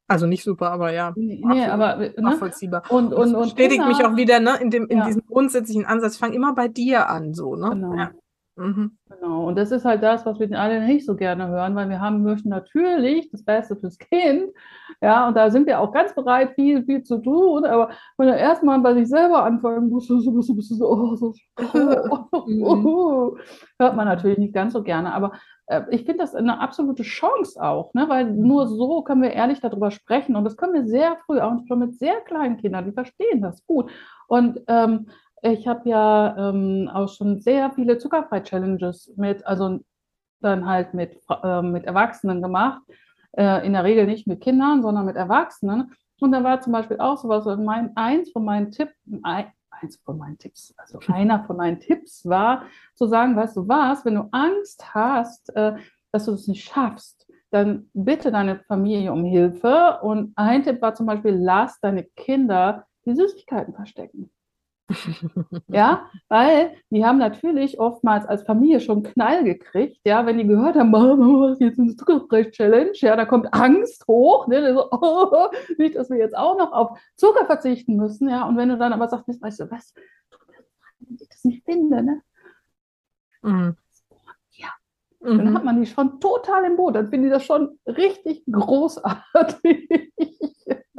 [0.08, 2.14] Also nicht super, aber ja, Nee, absolut aber ne?
[2.18, 2.82] nachvollziehbar.
[2.90, 5.06] Und, und, und bestätigt mich Kinder- auch wieder, ne, in dem, in Ja.
[5.06, 6.18] diesem grundsätzlichen Ansatz.
[6.18, 7.70] Fang immer bei dir an, so, ne?
[7.70, 7.94] Genau.
[7.94, 8.12] Ja.
[8.60, 8.98] Mhm.
[9.10, 12.02] Genau, und das ist halt das, was wir alle nicht so gerne hören, weil wir
[12.02, 14.52] haben möchten natürlich das Beste fürs Kind,
[15.02, 18.38] ja, und da sind wir auch ganz bereit, viel, viel zu tun, aber wenn er
[18.38, 21.34] erstmal bei sich selber anfangen muss, so, so, so, so, oh, so,
[22.66, 23.38] oh,
[23.80, 25.32] hört man natürlich nicht ganz so gerne, aber
[25.70, 29.62] äh, ich finde das eine absolute Chance auch, ne, weil nur so können wir ehrlich
[29.62, 30.36] darüber sprechen.
[30.36, 33.66] Und das können wir sehr früh, auch schon mit sehr kleinen Kindern, die verstehen das
[33.66, 33.90] gut.
[34.28, 35.08] Und ähm,
[35.42, 39.80] ich habe ja ähm, auch schon sehr viele Zuckerfrei-Challenges mit, also
[40.42, 42.82] dann halt mit, äh, mit Erwachsenen gemacht.
[43.34, 45.92] Äh, in der Regel nicht mit Kindern, sondern mit Erwachsenen.
[46.20, 49.98] Und da war zum Beispiel auch sowas, und mein, eins von meinen Tipps, ein, eins
[50.04, 52.64] von meinen Tipps, also einer von meinen Tipps war,
[52.96, 55.76] zu sagen, weißt du was, wenn du Angst hast, äh,
[56.12, 60.00] dass du es nicht schaffst, dann bitte deine Familie um Hilfe.
[60.02, 64.32] Und ein Tipp war zum Beispiel, lass deine Kinder die Süßigkeiten verstecken.
[65.68, 70.76] Ja, weil die haben natürlich oftmals als Familie schon Knall gekriegt, ja, wenn die gehört
[70.76, 75.48] haben, Mama, was ist jetzt eine Zuckerbrech-Challenge, ja, da kommt Angst hoch, ne, so, oh,
[75.78, 78.94] nicht, dass wir jetzt auch noch auf Zucker verzichten müssen, ja, und wenn du dann
[78.94, 79.94] aber sagst, weißt du was,
[81.00, 82.22] wenn ich das nicht finde, ne,
[83.42, 83.78] Mhm.
[84.52, 84.68] Ja.
[85.22, 85.56] dann Mhm.
[85.56, 89.88] hat man die schon total im Boot, dann finden die das schon richtig großartig.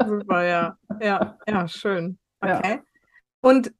[0.07, 0.77] Super, ja.
[1.03, 2.19] Ja, ja, schön.
[2.43, 2.59] Ja.
[2.59, 2.81] Okay.
[3.43, 3.73] Und mh,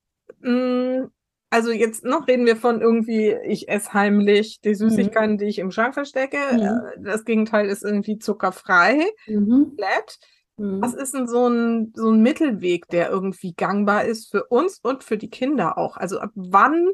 [1.51, 5.71] also jetzt noch reden wir von irgendwie, ich esse heimlich die Süßigkeiten, die ich im
[5.71, 6.39] Schrank verstecke.
[6.53, 6.61] Mhm.
[6.61, 9.65] Äh, Das Gegenteil ist irgendwie zuckerfrei, Mhm.
[9.65, 10.19] komplett.
[10.57, 10.81] Mhm.
[10.83, 15.03] Was ist denn so ein, so ein Mittelweg, der irgendwie gangbar ist für uns und
[15.05, 15.97] für die Kinder auch?
[15.97, 16.89] Also ab wann,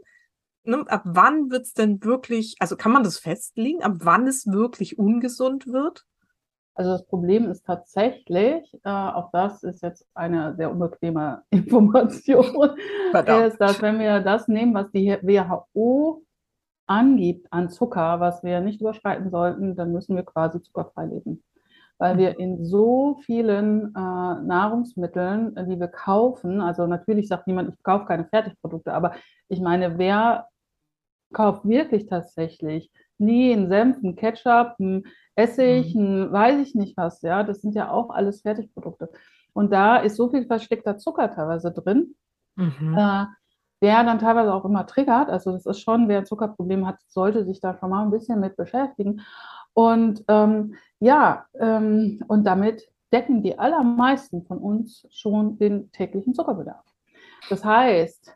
[0.64, 4.46] ne, ab wann wird es denn wirklich, also kann man das festlegen, ab wann es
[4.46, 6.04] wirklich ungesund wird?
[6.76, 12.76] Also das Problem ist tatsächlich, äh, auch das ist jetzt eine sehr unbequeme Information,
[13.10, 13.46] Verdammt.
[13.46, 16.22] ist, dass wenn wir das nehmen, was die WHO
[16.86, 21.42] angibt an Zucker, was wir nicht überschreiten sollten, dann müssen wir quasi zuckerfrei leben.
[21.96, 27.82] Weil wir in so vielen äh, Nahrungsmitteln, die wir kaufen, also natürlich sagt niemand, ich
[27.82, 29.14] kaufe keine Fertigprodukte, aber
[29.48, 30.46] ich meine, wer
[31.32, 35.04] kauft wirklich tatsächlich nie einen Senf, einen Ketchup, einen
[35.34, 39.10] Essig, ein weiß ich nicht was, ja, das sind ja auch alles Fertigprodukte.
[39.52, 42.14] Und da ist so viel versteckter Zucker teilweise drin,
[42.56, 42.96] Mhm.
[42.96, 43.24] äh,
[43.82, 45.28] der dann teilweise auch immer triggert.
[45.28, 48.40] Also das ist schon, wer ein Zuckerproblem hat, sollte sich da schon mal ein bisschen
[48.40, 49.20] mit beschäftigen.
[49.74, 56.84] Und ähm, ja, ähm, und damit decken die allermeisten von uns schon den täglichen Zuckerbedarf.
[57.50, 58.34] Das heißt,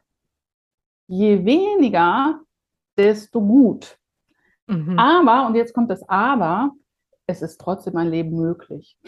[1.09, 2.41] je weniger,
[2.97, 3.99] desto gut.
[4.71, 4.99] Mhm.
[4.99, 6.71] Aber, und jetzt kommt das Aber,
[7.27, 8.97] es ist trotzdem ein Leben möglich.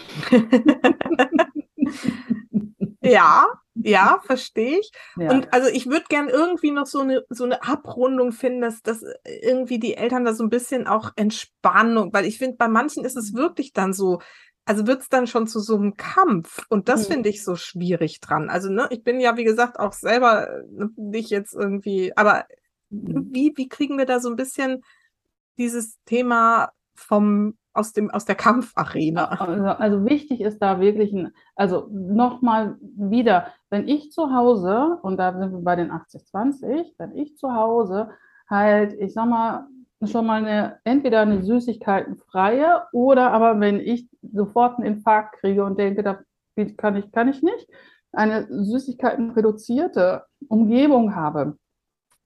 [3.04, 4.92] Ja, ja, verstehe ich.
[5.16, 5.30] Ja.
[5.30, 9.02] Und also ich würde gern irgendwie noch so eine, so eine Abrundung finden, dass, dass
[9.24, 13.16] irgendwie die Eltern da so ein bisschen auch Entspannung, weil ich finde, bei manchen ist
[13.16, 14.20] es wirklich dann so,
[14.64, 16.64] also wird es dann schon zu so einem Kampf.
[16.68, 17.14] Und das Mhm.
[17.14, 18.50] finde ich so schwierig dran.
[18.50, 20.62] Also, ne, ich bin ja, wie gesagt, auch selber äh,
[20.96, 22.46] nicht jetzt irgendwie, aber
[22.90, 23.28] Mhm.
[23.32, 24.82] wie, wie kriegen wir da so ein bisschen
[25.62, 29.26] dieses Thema vom, aus dem, aus der Kampfarena?
[29.26, 35.16] Also, also wichtig ist da wirklich ein, also nochmal wieder, wenn ich zu Hause, und
[35.16, 38.10] da sind wir bei den 80-20, wenn ich zu Hause
[38.48, 39.66] halt, ich sag mal,
[40.04, 45.78] schon mal eine, entweder eine Süßigkeitenfreie oder aber wenn ich sofort einen Infarkt kriege und
[45.78, 46.18] denke, da
[46.76, 47.68] kann ich, kann ich nicht,
[48.12, 51.56] eine Süßigkeitenreduzierte Umgebung habe,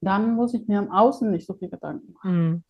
[0.01, 2.31] dann muss ich mir im Außen nicht so viel Gedanken machen.
[2.31, 2.63] Hm.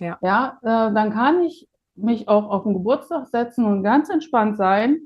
[0.00, 5.00] Ja, äh, dann kann ich mich auch auf den Geburtstag setzen und ganz entspannt sein,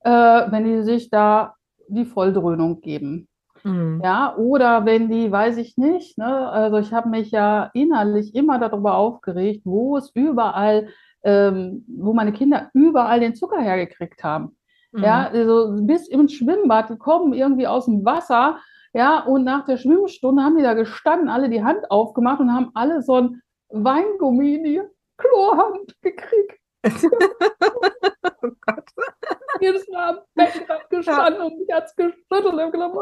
[0.00, 1.54] äh, wenn die sich da
[1.88, 3.28] die Volldröhnung geben.
[3.62, 4.00] Hm.
[4.04, 8.58] Ja, oder wenn die, weiß ich nicht, ne, also ich habe mich ja innerlich immer
[8.58, 10.88] darüber aufgeregt, wo es überall,
[11.22, 14.56] ähm, wo meine Kinder überall den Zucker hergekriegt haben.
[14.92, 15.02] Mhm.
[15.02, 18.58] Ja, also bis im Schwimmbad, die kommen irgendwie aus dem Wasser,
[18.92, 22.70] ja, und nach der Schwimmstunde haben die da gestanden, alle die Hand aufgemacht und haben
[22.74, 23.42] alle so ein
[23.74, 24.80] Weingummi
[25.16, 26.60] Chlorhand gekriegt.
[26.84, 28.84] oh Gott.
[29.60, 31.46] Jedes Mal am Beckenrand gestanden ja.
[31.46, 32.94] und mich hat es geschüttelt und gedacht,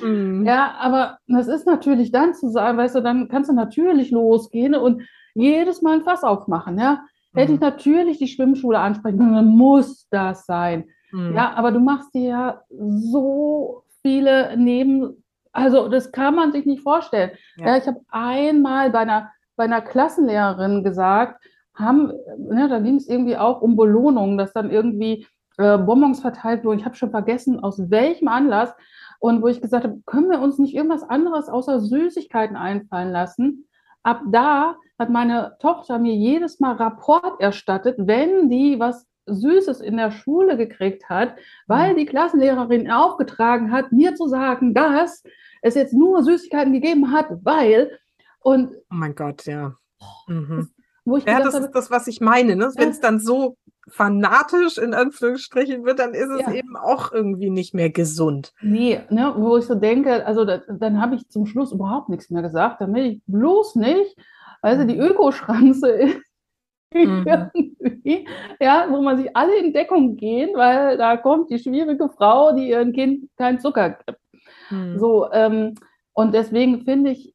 [0.00, 0.04] äh.
[0.04, 0.46] mm.
[0.46, 4.74] Ja, aber das ist natürlich dann zu sagen, weißt du, dann kannst du natürlich losgehen
[4.74, 5.02] und
[5.34, 7.04] jedes Mal ein Fass aufmachen, ja.
[7.32, 7.38] Mm.
[7.38, 7.66] Hätte ich mhm.
[7.66, 10.88] natürlich die Schwimmschule ansprechen können, dann muss das sein.
[11.12, 11.34] Mm.
[11.34, 16.82] Ja, aber du machst dir ja so viele Neben, also das kann man sich nicht
[16.82, 17.32] vorstellen.
[17.56, 21.42] Ja, ja ich habe einmal bei einer, bei einer Klassenlehrerin gesagt,
[21.74, 25.26] haben, ne, da ging es irgendwie auch um Belohnungen, dass dann irgendwie
[25.58, 26.78] äh, Bonbons verteilt wurden.
[26.78, 28.72] Ich habe schon vergessen, aus welchem Anlass.
[29.18, 33.66] Und wo ich gesagt habe, können wir uns nicht irgendwas anderes außer Süßigkeiten einfallen lassen?
[34.02, 39.96] Ab da hat meine Tochter mir jedes Mal Rapport erstattet, wenn die was Süßes in
[39.96, 41.36] der Schule gekriegt hat,
[41.66, 41.96] weil mhm.
[41.96, 45.22] die Klassenlehrerin aufgetragen hat, mir zu sagen, dass
[45.62, 47.90] es jetzt nur Süßigkeiten gegeben hat, weil
[48.44, 49.74] und oh mein Gott, ja.
[50.28, 50.68] Mhm.
[51.06, 52.56] Wo ich ja, das habe, ist das, was ich meine.
[52.56, 52.70] Ne?
[52.76, 53.56] Wenn es dann so
[53.88, 56.52] fanatisch in Anführungsstrichen wird, dann ist es ja.
[56.52, 58.52] eben auch irgendwie nicht mehr gesund.
[58.60, 62.30] Nee, ne, wo ich so denke, also da, dann habe ich zum Schluss überhaupt nichts
[62.30, 64.16] mehr gesagt, damit ich bloß nicht,
[64.60, 65.02] also die mhm.
[65.02, 66.20] Ökoschranze ist.
[66.92, 67.24] Mhm.
[68.60, 72.68] ja, wo man sich alle in Deckung gehen, weil da kommt die schwierige Frau, die
[72.68, 74.18] ihrem Kind keinen Zucker gibt.
[74.70, 74.98] Mhm.
[74.98, 75.74] So, ähm,
[76.14, 77.33] und deswegen finde ich,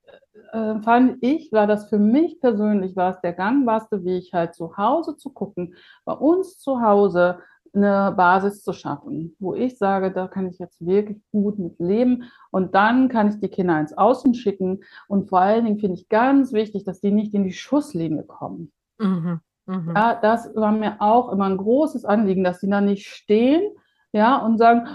[0.51, 4.77] äh, fand ich, war das für mich persönlich, war es der gangbarste Weg, halt zu
[4.77, 5.75] Hause zu gucken,
[6.05, 7.39] bei uns zu Hause
[7.73, 12.23] eine Basis zu schaffen, wo ich sage, da kann ich jetzt wirklich gut mit leben
[12.51, 16.09] und dann kann ich die Kinder ins Außen schicken und vor allen Dingen finde ich
[16.09, 18.71] ganz wichtig, dass die nicht in die Schusslinie kommen.
[18.97, 19.41] Mhm.
[19.67, 19.93] Mhm.
[19.95, 23.61] Ja, das war mir auch immer ein großes Anliegen, dass die da nicht stehen,
[24.11, 24.87] ja, und sagen,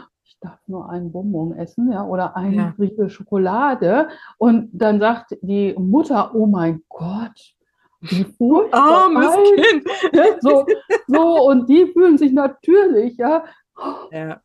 [0.45, 2.74] darf nur einen Bonbon essen, ja, oder eine ja.
[2.78, 4.09] Riegel Schokolade.
[4.38, 7.55] Und dann sagt die Mutter, oh mein Gott,
[8.01, 9.05] wie furchtbar.
[9.05, 9.84] Armes Kind.
[10.40, 10.66] So,
[11.07, 13.45] so, und die fühlen sich natürlich, ja.
[14.11, 14.40] Ja,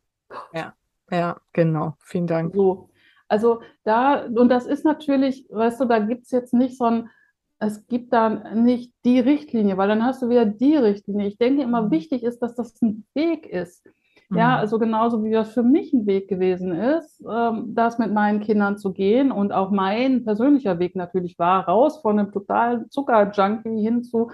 [0.52, 0.74] ja,
[1.10, 1.94] ja, genau.
[2.00, 2.54] Vielen Dank.
[2.54, 2.88] So.
[3.28, 7.10] Also da, und das ist natürlich, weißt du, da gibt es jetzt nicht so ein,
[7.58, 11.28] es gibt da nicht die Richtlinie, weil dann hast du wieder die Richtlinie.
[11.28, 11.90] Ich denke immer, mhm.
[11.90, 13.86] wichtig ist, dass das ein Weg ist.
[14.32, 14.60] Ja, mhm.
[14.60, 18.78] also genauso wie das für mich ein Weg gewesen ist, ähm, das mit meinen Kindern
[18.78, 24.04] zu gehen und auch mein persönlicher Weg natürlich war, raus von einem totalen Zuckerjunkie hin
[24.04, 24.30] zu,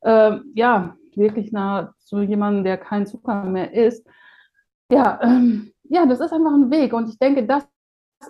[0.00, 4.04] äh, ja, wirklich nah zu jemandem, der kein Zucker mehr isst.
[4.90, 7.68] Ja, ähm, ja, das ist einfach ein Weg und ich denke, das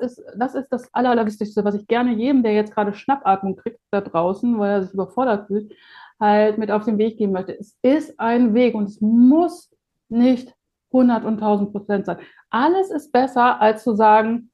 [0.01, 3.81] ist, das ist das Aller, Allerwichtigste, was ich gerne jedem, der jetzt gerade Schnappatmung kriegt
[3.91, 5.73] da draußen, weil er sich überfordert fühlt,
[6.21, 7.59] halt mit auf den Weg geben möchte.
[7.59, 9.71] Es ist ein Weg und es muss
[10.11, 10.55] nicht
[10.93, 12.19] 100 und 1000 Prozent sein.
[12.51, 14.51] Alles ist besser, als zu sagen,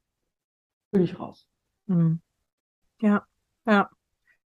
[0.93, 1.47] will ich raus.
[1.87, 2.21] Mhm.
[3.01, 3.25] Ja,
[3.67, 3.89] ja.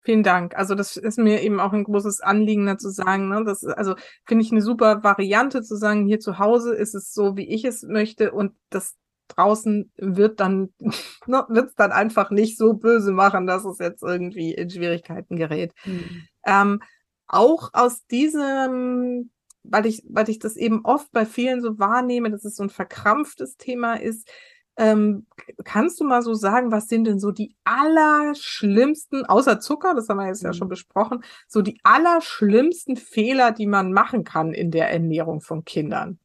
[0.01, 0.55] Vielen Dank.
[0.55, 3.95] Also das ist mir eben auch ein großes Anliegen, da zu sagen, ne, das also
[4.27, 7.65] finde ich eine super Variante zu sagen, hier zu Hause ist es so, wie ich
[7.65, 8.97] es möchte und das
[9.29, 10.75] draußen wird dann,
[11.27, 15.37] ne, wird es dann einfach nicht so böse machen, dass es jetzt irgendwie in Schwierigkeiten
[15.37, 15.73] gerät.
[15.87, 16.29] Mhm.
[16.45, 16.83] Ähm,
[17.27, 19.31] auch aus diesem
[19.65, 22.71] weil ich, weil ich das eben oft bei vielen so wahrnehme, dass es so ein
[22.71, 24.31] verkrampftes Thema ist.
[24.77, 25.27] Ähm,
[25.65, 30.19] kannst du mal so sagen, was sind denn so die allerschlimmsten, außer Zucker, das haben
[30.19, 30.49] wir jetzt mhm.
[30.49, 30.71] ja schon mhm.
[30.71, 36.19] besprochen, so die allerschlimmsten Fehler, die man machen kann in der Ernährung von Kindern?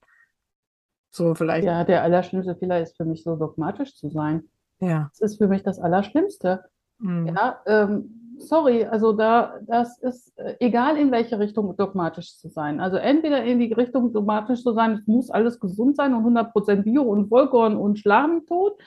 [1.12, 1.66] So vielleicht.
[1.66, 4.50] Ja, der allerschlimmste Fehler ist für mich so dogmatisch zu sein.
[4.80, 5.10] Ja.
[5.20, 6.66] Das ist für mich das Allerschlimmste.
[7.00, 7.28] Mhm.
[7.28, 12.80] Ja, ähm, sorry, also da, das ist äh, egal in welche Richtung dogmatisch zu sein.
[12.80, 16.84] Also entweder in die Richtung dogmatisch zu sein, es muss alles gesund sein und 100%
[16.84, 18.78] Bio und Vollkorn und Schlammtot,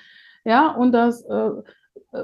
[0.45, 1.51] ja, und das, äh,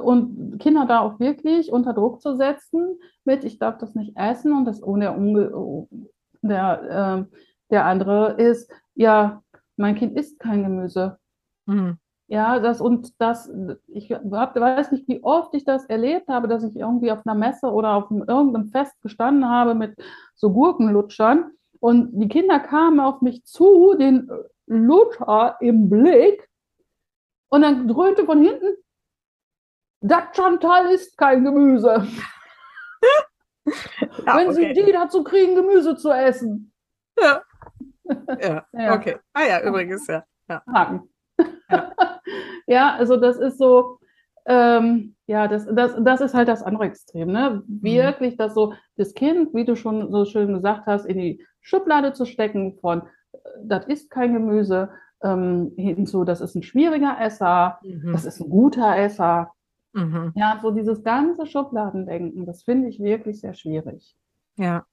[0.00, 4.52] und Kinder da auch wirklich unter Druck zu setzen mit, ich darf das nicht essen
[4.52, 5.86] und das ohne
[6.42, 7.36] der, äh,
[7.70, 9.42] der andere ist, ja,
[9.76, 11.18] mein Kind isst kein Gemüse.
[11.66, 11.98] Mhm.
[12.30, 13.50] Ja, das und das,
[13.86, 17.34] ich hab, weiß nicht, wie oft ich das erlebt habe, dass ich irgendwie auf einer
[17.34, 19.96] Messe oder auf irgendeinem Fest gestanden habe mit
[20.34, 21.50] so Gurkenlutschern
[21.80, 24.30] und die Kinder kamen auf mich zu, den
[24.66, 26.46] Lutscher im Blick
[27.48, 28.76] und dann dröhnte von hinten,
[30.00, 32.06] das Chantal ist kein Gemüse.
[33.64, 34.74] ja, Wenn okay.
[34.74, 36.72] sie die dazu kriegen, Gemüse zu essen.
[37.20, 37.42] Ja.
[38.40, 38.94] Ja, ja.
[38.94, 39.18] okay.
[39.34, 40.24] Ah ja, übrigens, ja.
[40.48, 40.62] ja.
[40.72, 41.10] Haken.
[41.70, 42.20] Ja.
[42.66, 43.98] ja, also das ist so,
[44.46, 47.62] ähm, ja, das, das, das ist halt das andere Extrem, ne?
[47.66, 47.82] Mhm.
[47.82, 52.12] Wirklich, dass so das Kind, wie du schon so schön gesagt hast, in die Schublade
[52.12, 53.02] zu stecken von
[53.62, 54.90] das ist kein Gemüse,
[55.22, 58.12] ähm, hinzu, das ist ein schwieriger Esser, mhm.
[58.12, 59.52] das ist ein guter Esser.
[59.92, 60.32] Mhm.
[60.34, 64.14] Ja, so dieses ganze Schubladendenken, das finde ich wirklich sehr schwierig.
[64.56, 64.84] Ja,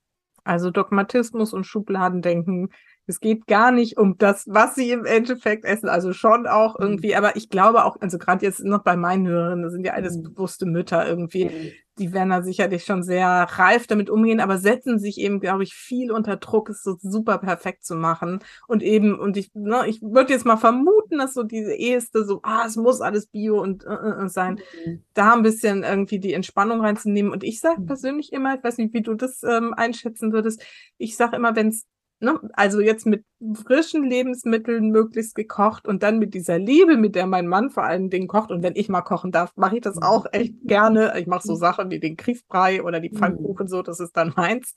[0.43, 2.69] also Dogmatismus und Schubladendenken
[3.07, 6.85] es geht gar nicht um das, was sie im Endeffekt essen, also schon auch mhm.
[6.85, 9.93] irgendwie, aber ich glaube auch, also gerade jetzt noch bei meinen Hörerinnen, das sind ja
[9.93, 10.23] alles mhm.
[10.23, 11.71] bewusste Mütter irgendwie, mhm.
[11.99, 15.75] die werden da sicherlich schon sehr reif damit umgehen, aber setzen sich eben, glaube ich,
[15.75, 18.39] viel unter Druck, es so super perfekt zu machen.
[18.67, 22.39] Und eben, und ich, ne, ich würde jetzt mal vermuten, dass so diese eheste so,
[22.43, 25.03] ah, es muss alles Bio und äh, äh, äh sein, mhm.
[25.13, 27.31] da ein bisschen irgendwie die Entspannung reinzunehmen.
[27.31, 30.63] Und ich sage persönlich immer, ich weiß nicht, wie du das ähm, einschätzen würdest,
[30.97, 31.85] ich sage immer, wenn es
[32.19, 32.39] Ne?
[32.53, 33.25] Also jetzt mit
[33.65, 38.09] frischen Lebensmitteln möglichst gekocht und dann mit dieser Liebe, mit der mein Mann vor allen
[38.09, 38.51] Dingen kocht.
[38.51, 41.13] Und wenn ich mal kochen darf, mache ich das auch echt gerne.
[41.19, 44.73] Ich mache so Sachen wie den Kriefbrei oder die Pfannkuchen so, das ist dann meins.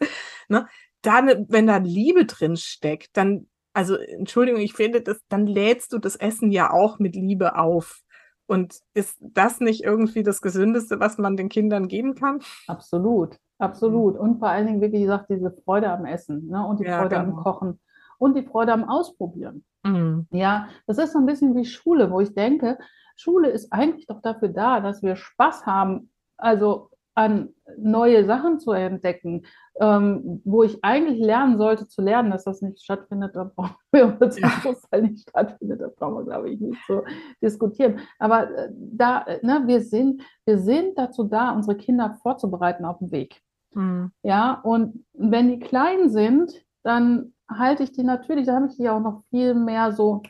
[0.48, 0.66] Ne?
[1.02, 5.98] Dann, wenn da Liebe drin steckt, dann, also Entschuldigung, ich finde, das, dann lädst du
[5.98, 8.02] das Essen ja auch mit Liebe auf.
[8.46, 12.40] Und ist das nicht irgendwie das Gesündeste, was man den Kindern geben kann?
[12.66, 13.36] Absolut.
[13.58, 14.14] Absolut.
[14.14, 14.20] Mhm.
[14.20, 16.66] Und vor allen Dingen, wie gesagt, diese Freude am Essen ne?
[16.66, 17.36] und die ja, Freude genau.
[17.36, 17.80] am Kochen
[18.18, 19.64] und die Freude am Ausprobieren.
[19.84, 20.26] Mhm.
[20.30, 22.78] Ja, das ist so ein bisschen wie Schule, wo ich denke,
[23.16, 28.70] Schule ist eigentlich doch dafür da, dass wir Spaß haben, also an neue Sachen zu
[28.70, 29.44] entdecken,
[29.80, 34.16] ähm, wo ich eigentlich lernen sollte zu lernen, dass das nicht stattfindet, da brauchen wir
[34.20, 34.48] uns ja.
[34.62, 37.02] Großteil nicht stattfindet, da brauchen wir, glaube ich, nicht so
[37.42, 37.98] diskutieren.
[38.20, 43.10] Aber äh, da, ne, wir sind, wir sind dazu da, unsere Kinder vorzubereiten auf den
[43.10, 43.42] Weg.
[43.78, 44.10] Mhm.
[44.24, 46.52] Ja, und wenn die klein sind,
[46.82, 50.22] dann halte ich die natürlich, da habe ich die auch noch viel mehr so,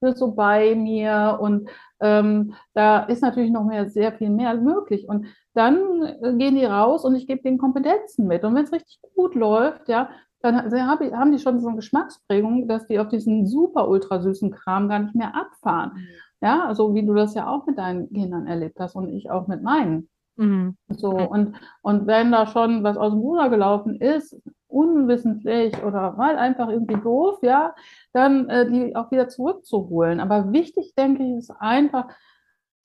[0.00, 5.08] so bei mir und ähm, da ist natürlich noch mehr, sehr viel mehr möglich.
[5.08, 8.44] Und dann gehen die raus und ich gebe denen Kompetenzen mit.
[8.44, 12.86] Und wenn es richtig gut läuft, ja, dann haben die schon so eine Geschmacksprägung, dass
[12.86, 15.92] die auf diesen super ultra süßen Kram gar nicht mehr abfahren.
[15.94, 16.06] Mhm.
[16.42, 19.46] Ja, also wie du das ja auch mit deinen Kindern erlebt hast und ich auch
[19.46, 20.08] mit meinen.
[20.36, 20.76] Mhm.
[20.88, 26.38] So, und, und wenn da schon was aus dem Ruder gelaufen ist, unwissentlich oder mal
[26.38, 27.74] einfach irgendwie doof, ja,
[28.12, 30.20] dann äh, die auch wieder zurückzuholen.
[30.20, 32.08] Aber wichtig, denke ich, ist einfach,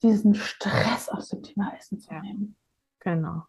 [0.04, 2.56] diesen Stress aus dem Thema Essen zu nehmen.
[3.00, 3.44] Genau.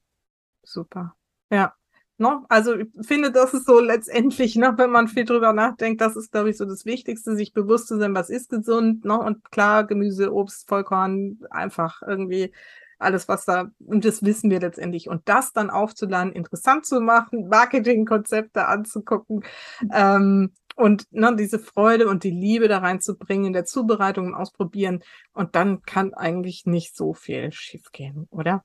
[0.63, 1.15] Super.
[1.51, 1.75] Ja.
[2.21, 6.17] No, also ich finde, das ist so letztendlich, ne, wenn man viel drüber nachdenkt, das
[6.17, 9.17] ist, glaube ich, so das Wichtigste, sich bewusst zu sein, was ist gesund, ne?
[9.17, 12.53] Und klar, Gemüse, Obst, Vollkorn, einfach irgendwie
[12.99, 15.09] alles, was da, und das wissen wir letztendlich.
[15.09, 19.45] Und das dann aufzuladen, interessant zu machen, Marketingkonzepte anzugucken,
[19.93, 25.01] ähm, und ne, diese Freude und die Liebe da reinzubringen in der Zubereitung und Ausprobieren.
[25.33, 28.63] Und dann kann eigentlich nicht so viel schiefgehen, oder?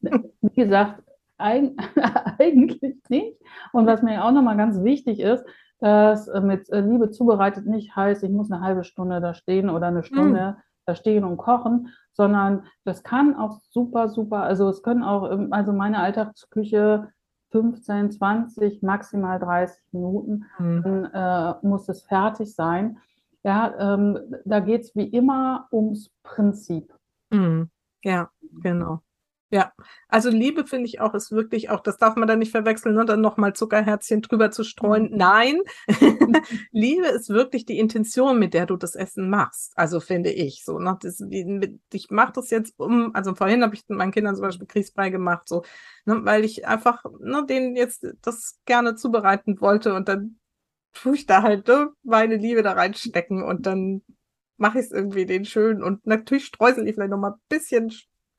[0.00, 1.02] Wie gesagt,
[1.36, 3.36] eigentlich nicht.
[3.72, 5.44] Und was mir auch nochmal ganz wichtig ist,
[5.80, 9.70] dass äh, mit äh, Liebe zubereitet nicht heißt, ich muss eine halbe Stunde da stehen
[9.70, 10.62] oder eine Stunde mm.
[10.86, 15.52] Da stehen und kochen, sondern das kann auch super, super, also es können auch, ähm,
[15.52, 17.08] also meine Alltagsküche
[17.50, 20.82] 15, 20, maximal 30 Minuten, mhm.
[20.82, 22.98] dann äh, muss es fertig sein.
[23.42, 26.92] Ja, ähm, da geht es wie immer ums Prinzip.
[27.30, 27.70] Mhm.
[28.02, 28.30] Ja,
[28.62, 29.00] genau.
[29.52, 29.72] Ja,
[30.06, 33.04] also Liebe finde ich auch, ist wirklich auch, das darf man da nicht verwechseln, ne?
[33.04, 35.10] dann nochmal Zuckerherzchen drüber zu streuen.
[35.10, 35.16] Mhm.
[35.16, 35.60] Nein,
[36.70, 39.72] Liebe ist wirklich die Intention, mit der du das Essen machst.
[39.74, 40.78] Also finde ich so.
[40.78, 40.96] Ne?
[41.02, 45.10] Das, ich mache das jetzt um, also vorhin habe ich meinen Kindern zum Beispiel kriegsfrei
[45.10, 45.64] gemacht, so,
[46.04, 46.24] ne?
[46.24, 50.38] weil ich einfach ne, denen jetzt das gerne zubereiten wollte und dann
[50.92, 54.02] tue ich da halt ne, meine Liebe da reinstecken und dann
[54.58, 57.90] mache ich es irgendwie den schön und natürlich streusel ich vielleicht nochmal ein bisschen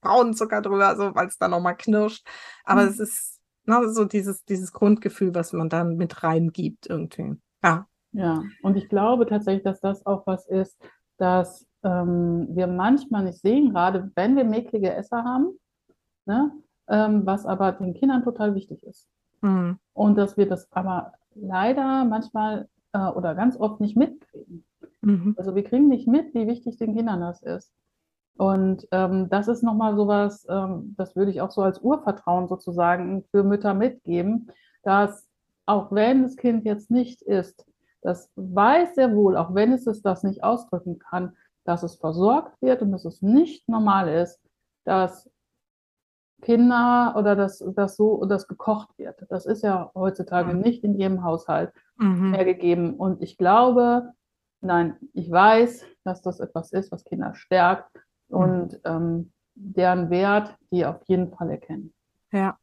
[0.02, 2.26] braunen Zucker drüber, so, weil es dann nochmal knirscht.
[2.64, 2.88] Aber mhm.
[2.88, 7.36] es ist ne, so dieses, dieses Grundgefühl, was man dann mit reingibt irgendwie.
[7.62, 7.86] Ja.
[8.14, 10.78] Ja, und ich glaube tatsächlich, dass das auch was ist,
[11.16, 15.58] dass ähm, wir manchmal nicht sehen, gerade wenn wir mäklige Esser haben,
[16.26, 16.52] ne,
[16.88, 19.08] ähm, was aber den Kindern total wichtig ist.
[19.40, 19.78] Mhm.
[19.94, 24.64] Und dass wir das aber leider manchmal äh, oder ganz oft nicht mitkriegen.
[25.00, 25.34] Mhm.
[25.38, 27.72] Also wir kriegen nicht mit, wie wichtig den Kindern das ist.
[28.36, 33.24] Und ähm, das ist nochmal sowas, ähm, das würde ich auch so als Urvertrauen sozusagen
[33.30, 34.50] für Mütter mitgeben,
[34.82, 35.28] dass
[35.66, 37.66] auch wenn das Kind jetzt nicht ist,
[38.00, 42.60] das weiß sehr wohl, auch wenn es es das nicht ausdrücken kann, dass es versorgt
[42.60, 44.40] wird und dass es nicht normal ist,
[44.84, 45.30] dass
[46.42, 49.24] Kinder oder dass, dass so das gekocht wird.
[49.30, 50.60] Das ist ja heutzutage mhm.
[50.60, 52.32] nicht in jedem Haushalt mhm.
[52.32, 52.94] mehr gegeben.
[52.94, 54.12] Und ich glaube,
[54.60, 57.88] nein, ich weiß, dass das etwas ist, was Kinder stärkt.
[58.32, 61.92] Und ähm, deren Wert die auf jeden Fall erkennen.
[62.32, 62.58] Ja.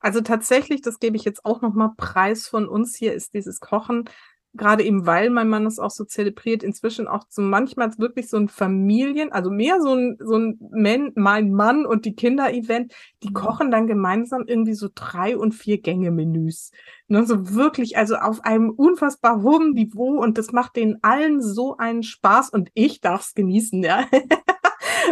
[0.00, 4.08] Also tatsächlich, das gebe ich jetzt auch nochmal Preis von uns hier, ist dieses Kochen
[4.54, 8.36] gerade eben weil mein Mann das auch so zelebriert, inzwischen auch so manchmal wirklich so
[8.36, 13.28] ein Familien, also mehr so ein, so ein Man, mein Mann und die Kinder-Event, die
[13.28, 13.34] Mhm.
[13.34, 16.70] kochen dann gemeinsam irgendwie so drei- und vier Gänge-Menüs.
[17.08, 21.76] Ne, so wirklich, also auf einem unfassbar hohen Niveau und das macht denen allen so
[21.76, 24.04] einen Spaß und ich darf's genießen, ja.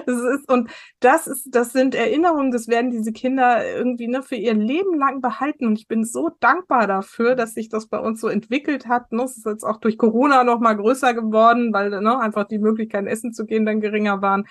[0.06, 0.70] Das ist, und
[1.00, 5.20] das ist, das sind Erinnerungen, das werden diese Kinder irgendwie ne, für ihr Leben lang
[5.20, 5.66] behalten.
[5.66, 9.12] Und ich bin so dankbar dafür, dass sich das bei uns so entwickelt hat.
[9.12, 9.22] Ne?
[9.24, 13.06] Es ist jetzt auch durch Corona noch mal größer geworden, weil ne, einfach die Möglichkeiten,
[13.06, 14.46] essen zu gehen, dann geringer waren.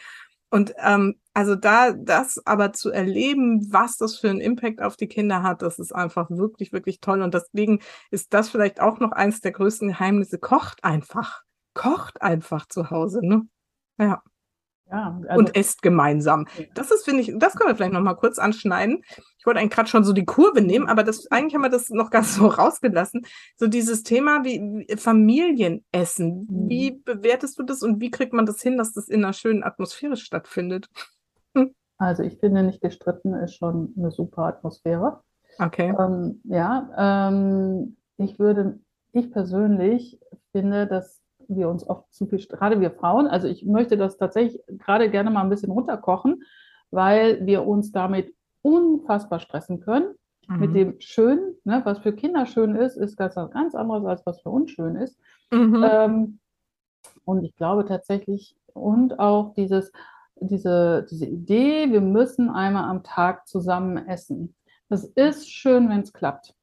[0.50, 5.08] Und ähm, also da das aber zu erleben, was das für einen Impact auf die
[5.08, 7.22] Kinder hat, das ist einfach wirklich, wirklich toll.
[7.22, 7.80] Und deswegen
[8.12, 10.40] ist das vielleicht auch noch eins der größten Geheimnisse.
[10.40, 11.44] Kocht einfach.
[11.74, 13.48] Kocht einfach zu Hause, ne?
[13.98, 14.22] Ja
[14.92, 16.48] Ja, also, und esst gemeinsam.
[16.74, 19.04] Das ist, finde ich, das können wir vielleicht noch mal kurz anschneiden.
[19.38, 21.90] Ich wollte eigentlich gerade schon so die Kurve nehmen, aber das, eigentlich haben wir das
[21.90, 23.26] noch ganz so rausgelassen.
[23.56, 26.48] So dieses Thema wie wie Familienessen.
[26.50, 26.70] Mhm.
[26.70, 29.64] Wie bewertest du das und wie kriegt man das hin, dass das in einer schönen
[29.64, 30.90] Atmosphäre stattfindet?
[32.02, 35.22] also ich finde, nicht gestritten ist schon eine super Atmosphäre.
[35.60, 35.94] Okay.
[35.98, 38.80] Ähm, ja, ähm, ich würde,
[39.14, 40.20] ich persönlich
[40.52, 41.21] finde, dass
[41.56, 45.30] wir uns oft zu viel, gerade wir Frauen, also ich möchte das tatsächlich gerade gerne
[45.30, 46.44] mal ein bisschen runterkochen,
[46.92, 50.16] weil wir uns damit unfassbar stressen können.
[50.48, 50.74] Mit Mhm.
[50.74, 54.50] dem Schönen, ne, was für Kinder schön ist, ist ganz, ganz anderes, als was für
[54.50, 55.18] uns schön ist.
[55.52, 55.86] Mhm.
[55.88, 56.40] Ähm,
[57.24, 59.92] und ich glaube tatsächlich, und auch dieses,
[60.36, 64.56] diese, diese Idee, wir müssen einmal am Tag zusammen essen.
[64.90, 66.54] Das ist schön, wenn es klappt.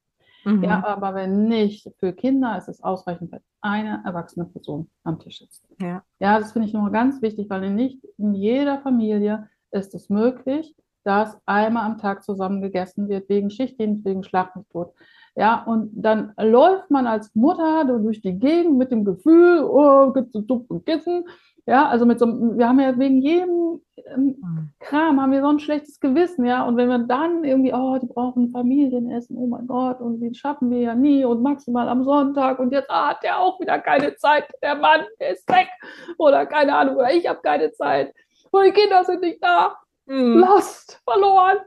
[0.45, 0.65] Mhm.
[0.65, 5.39] Ja, aber wenn nicht, für Kinder ist es ausreichend, wenn eine erwachsene Person am Tisch
[5.41, 5.65] sitzt.
[5.81, 6.03] Ja.
[6.21, 10.75] Ja, das finde ich nochmal ganz wichtig, weil nicht in jeder Familie ist es möglich,
[11.05, 14.23] dass einmal am Tag zusammen gegessen wird, wegen Schichtdienst, wegen
[14.71, 14.93] tot.
[15.37, 20.33] Ja, und dann läuft man als Mutter durch die Gegend mit dem Gefühl, oh, gibt's
[20.33, 21.25] so Dupp und Kissen.
[21.69, 24.71] Ja, also mit so, einem- wir haben ja wegen jedem ähm.
[24.81, 26.65] Kram haben wir so ein schlechtes Gewissen, ja.
[26.65, 30.71] Und wenn wir dann irgendwie, oh, die brauchen Familienessen, oh mein Gott, und die schaffen
[30.71, 34.17] wir ja nie und maximal am Sonntag und jetzt ah, hat der auch wieder keine
[34.17, 35.69] Zeit, der Mann der ist weg
[36.17, 38.15] oder keine Ahnung, oder ich habe keine Zeit,
[38.51, 40.39] oder die Kinder sind nicht da, Mhm.
[40.39, 41.59] lost, verloren.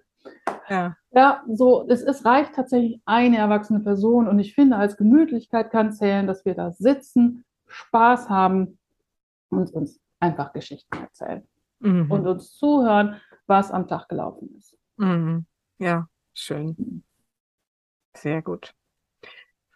[0.67, 0.95] Ja.
[1.11, 5.91] Ja, so, es, es reicht tatsächlich eine erwachsene Person und ich finde, als Gemütlichkeit kann
[5.91, 8.79] zählen, dass wir da sitzen, Spaß haben
[9.51, 11.47] und uns einfach Geschichten erzählen
[11.79, 12.11] Mhm.
[12.11, 14.75] und uns zuhören, was am Tag gelaufen ist.
[14.97, 15.45] Mhm.
[15.79, 17.03] Ja, schön.
[18.15, 18.73] Sehr gut.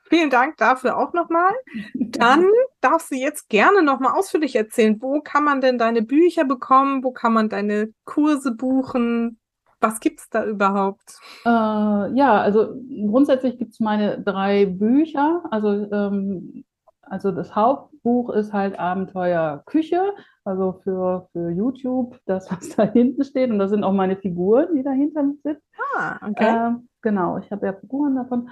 [0.07, 1.51] Vielen Dank dafür auch nochmal.
[1.95, 2.45] Dann
[2.79, 7.03] darfst du jetzt gerne nochmal ausführlich erzählen, wo kann man denn deine Bücher bekommen?
[7.03, 9.39] Wo kann man deine Kurse buchen?
[9.81, 11.19] Was gibt's da überhaupt?
[11.43, 12.75] Äh, ja, also
[13.09, 15.43] grundsätzlich gibt es meine drei Bücher.
[15.49, 16.65] Also, ähm,
[17.01, 17.55] also das
[18.05, 23.49] Hauptbuch ist halt Abenteuer Küche, also für, für YouTube, das, was da hinten steht.
[23.49, 25.57] Und das sind auch meine Figuren, die dahinter sind.
[25.95, 26.67] Ah, okay.
[26.67, 28.49] Ähm, genau, ich habe ja Figuren davon.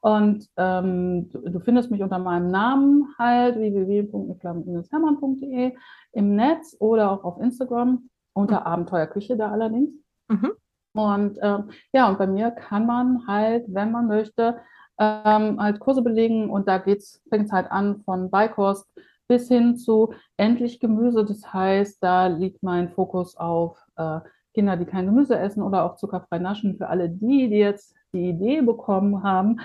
[0.00, 5.74] Und ähm, du, du findest mich unter meinem Namen halt www.niklas-hermann.de
[6.12, 9.90] im Netz oder auch auf Instagram unter Abenteuerküche da allerdings.
[10.28, 10.52] Mhm.
[10.92, 14.56] Und ähm, ja, und bei mir kann man halt, wenn man möchte,
[14.98, 18.86] ähm, halt Kurse belegen und da geht's, fängt es halt an von Beikost
[19.28, 21.24] bis hin zu endlich Gemüse.
[21.24, 24.20] Das heißt, da liegt mein Fokus auf äh,
[24.54, 26.76] Kinder, die kein Gemüse essen oder auch zuckerfrei naschen.
[26.76, 29.60] Für alle die, die jetzt die Idee bekommen haben,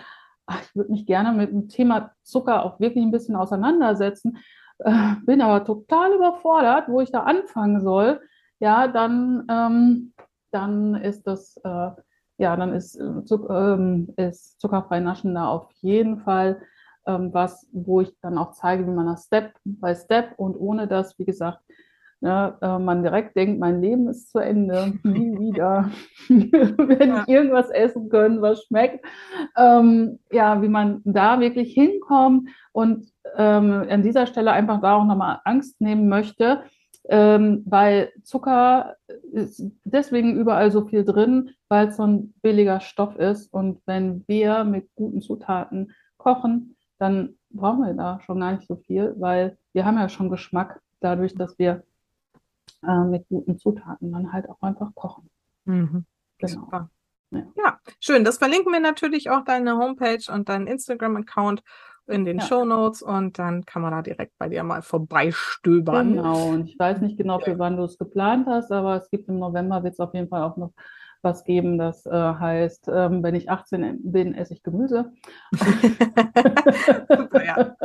[0.45, 4.37] ach, ich würde mich gerne mit dem Thema Zucker auch wirklich ein bisschen auseinandersetzen,
[4.79, 8.19] äh, bin aber total überfordert, wo ich da anfangen soll.
[8.59, 10.13] Ja, dann, ähm,
[10.51, 11.91] dann ist das, äh,
[12.41, 16.59] ja, dann ist, äh, Zuck, ähm, ist zuckerfrei naschen da auf jeden Fall
[17.05, 20.87] ähm, was, wo ich dann auch zeige, wie man das Step by Step und ohne
[20.87, 21.59] das, wie gesagt,
[22.19, 25.91] ne, äh, man direkt denkt, mein Leben ist zu Ende, nie wieder
[26.29, 27.23] werde Ja.
[27.27, 29.05] ich irgendwas essen können, was schmeckt.
[29.57, 33.05] Ähm, ja, wie man da wirklich hinkommt und
[33.37, 36.63] ähm, an dieser Stelle einfach da auch nochmal Angst nehmen möchte,
[37.05, 38.95] ähm, weil Zucker
[39.31, 43.51] ist deswegen überall so viel drin, weil es so ein billiger Stoff ist.
[43.53, 48.75] Und wenn wir mit guten Zutaten kochen, dann brauchen wir da schon gar nicht so
[48.75, 51.83] viel, weil wir haben ja schon Geschmack dadurch, dass wir
[52.87, 55.29] äh, mit guten Zutaten dann halt auch einfach kochen.
[55.65, 56.05] Mhm.
[56.37, 56.61] Genau.
[56.61, 56.89] Super.
[57.31, 57.43] Ja.
[57.55, 58.23] Ja, schön.
[58.23, 61.63] Das verlinken wir natürlich auch deine Homepage und deinen Instagram-Account
[62.07, 62.45] in den Ja.
[62.45, 66.15] Show Notes und dann kann man da direkt bei dir mal vorbeistöbern.
[66.15, 69.29] Genau, und ich weiß nicht genau, für wann du es geplant hast, aber es gibt
[69.29, 70.73] im November, wird es auf jeden Fall auch noch
[71.21, 71.77] was geben.
[71.77, 75.11] Das äh, heißt, ähm, wenn ich 18 bin, esse ich Gemüse.
[75.51, 77.75] Super, ja.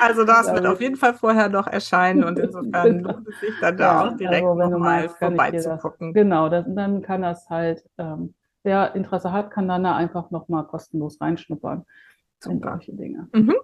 [0.00, 3.76] Also das wird auf jeden Fall vorher noch erscheinen und insofern lohnt es sich dann
[3.76, 6.12] da auch direkt also, nochmal vorbeizugucken.
[6.12, 8.34] Genau, das, dann kann das halt, ähm,
[8.64, 11.84] wer Interesse hat, kann dann da einfach nochmal kostenlos reinschnuppern
[12.44, 12.54] Super.
[12.54, 13.28] in solche Dinge.
[13.32, 13.54] Mhm.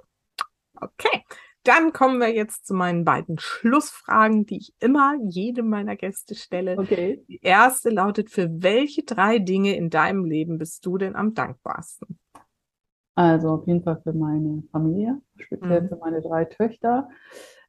[0.81, 1.25] Okay.
[1.65, 6.79] Dann kommen wir jetzt zu meinen beiden Schlussfragen, die ich immer jedem meiner Gäste stelle.
[6.79, 7.25] Okay.
[7.29, 12.19] Die erste lautet, für welche drei Dinge in deinem Leben bist du denn am dankbarsten?
[13.17, 15.89] Also auf jeden Fall für meine Familie, speziell mhm.
[15.89, 17.09] für meine drei Töchter.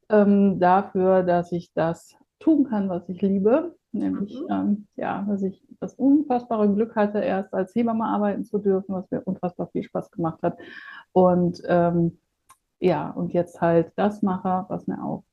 [0.08, 3.76] Ähm, dafür, dass ich das tun kann, was ich liebe.
[3.92, 4.48] Nämlich, mhm.
[4.50, 9.10] ähm, ja, dass ich das unfassbare Glück hatte, erst als Hebamme arbeiten zu dürfen, was
[9.10, 10.58] mir unfassbar viel Spaß gemacht hat.
[11.12, 12.20] Und ähm,
[12.80, 15.24] ja, und jetzt halt das mache, was mir auch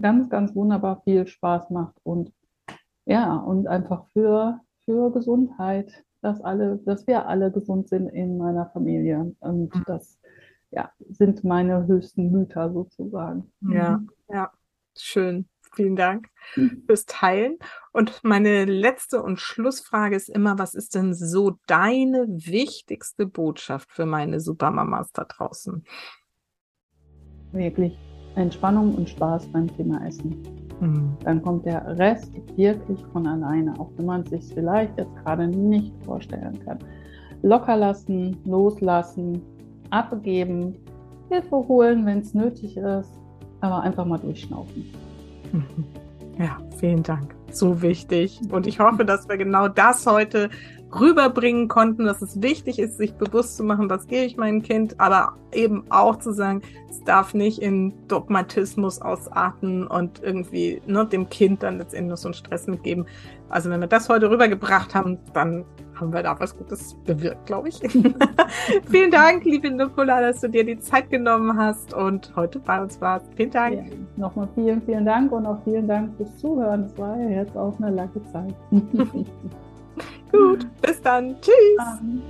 [0.00, 2.32] ganz, ganz wunderbar viel Spaß macht und
[3.06, 8.66] ja, und einfach für, für Gesundheit, dass alle, dass wir alle gesund sind in meiner
[8.66, 9.34] Familie.
[9.40, 9.82] Und mhm.
[9.86, 10.18] das
[10.70, 13.52] ja, sind meine höchsten Mütter sozusagen.
[13.60, 14.10] Ja, mhm.
[14.28, 14.50] ja,
[14.96, 15.46] schön.
[15.74, 16.28] Vielen Dank
[16.86, 17.58] fürs Teilen.
[17.92, 24.06] Und meine letzte und Schlussfrage ist immer, was ist denn so deine wichtigste Botschaft für
[24.06, 25.84] meine Supermamas da draußen?
[27.54, 27.96] wirklich
[28.34, 30.42] Entspannung und Spaß beim Thema Essen.
[30.80, 31.16] Mhm.
[31.24, 35.46] Dann kommt der Rest wirklich von alleine, auch wenn man es sich vielleicht jetzt gerade
[35.46, 36.78] nicht vorstellen kann.
[37.42, 39.40] Locker lassen, loslassen,
[39.90, 40.76] abgeben,
[41.30, 43.12] Hilfe holen, wenn es nötig ist,
[43.60, 44.84] aber einfach mal durchschnaufen.
[46.38, 47.32] Ja, vielen Dank.
[47.52, 48.40] So wichtig.
[48.50, 50.50] Und ich hoffe, dass wir genau das heute
[50.98, 54.98] rüberbringen konnten, dass es wichtig ist, sich bewusst zu machen, was gebe ich meinem Kind,
[55.00, 61.28] aber eben auch zu sagen, es darf nicht in Dogmatismus ausarten und irgendwie ne, dem
[61.28, 63.06] Kind dann letztendlich so einen Stress mitgeben.
[63.48, 65.64] Also wenn wir das heute rübergebracht haben, dann
[65.94, 67.80] haben wir da was Gutes bewirkt, glaube ich.
[68.90, 73.00] vielen Dank, liebe Nicola, dass du dir die Zeit genommen hast und heute bei uns
[73.00, 73.26] warst.
[73.36, 73.74] Vielen Dank.
[73.76, 73.84] Ja,
[74.16, 76.84] nochmal vielen, vielen Dank und auch vielen Dank fürs Zuhören.
[76.84, 78.54] Es war ja jetzt auch eine lange Zeit.
[80.34, 81.36] Gut, bis dann.
[81.40, 82.24] Tschüss.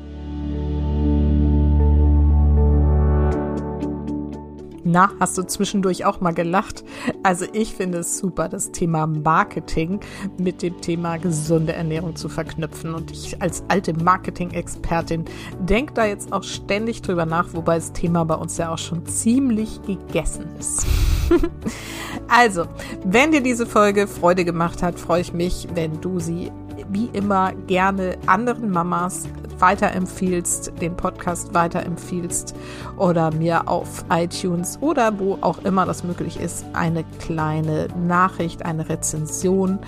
[4.86, 6.84] Na, hast du zwischendurch auch mal gelacht?
[7.22, 10.00] Also ich finde es super, das Thema Marketing
[10.36, 12.94] mit dem Thema gesunde Ernährung zu verknüpfen.
[12.94, 15.24] Und ich als alte Marketing-Expertin
[15.58, 19.06] denke da jetzt auch ständig drüber nach, wobei das Thema bei uns ja auch schon
[19.06, 20.86] ziemlich gegessen ist.
[22.28, 22.66] also,
[23.04, 26.50] wenn dir diese Folge Freude gemacht hat, freue ich mich, wenn du sie
[26.90, 29.28] wie immer gerne anderen Mamas
[29.58, 32.54] weiterempfiehlst, den Podcast weiterempfiehlst
[32.96, 38.88] oder mir auf iTunes oder wo auch immer das möglich ist, eine kleine Nachricht, eine
[38.88, 39.78] Rezension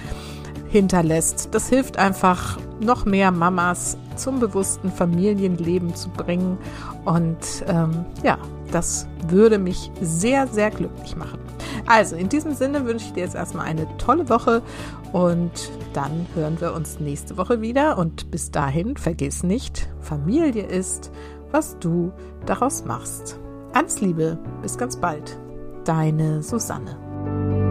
[0.68, 1.48] hinterlässt.
[1.52, 6.58] Das hilft einfach, noch mehr Mamas zum bewussten Familienleben zu bringen.
[7.06, 8.36] Und ähm, ja,
[8.72, 11.38] das würde mich sehr, sehr glücklich machen.
[11.86, 14.60] Also in diesem Sinne wünsche ich dir jetzt erstmal eine tolle Woche
[15.12, 17.96] und dann hören wir uns nächste Woche wieder.
[17.96, 21.12] Und bis dahin vergiss nicht, Familie ist,
[21.52, 22.12] was du
[22.44, 23.38] daraus machst.
[23.72, 25.38] Alles Liebe, bis ganz bald.
[25.84, 27.65] Deine Susanne.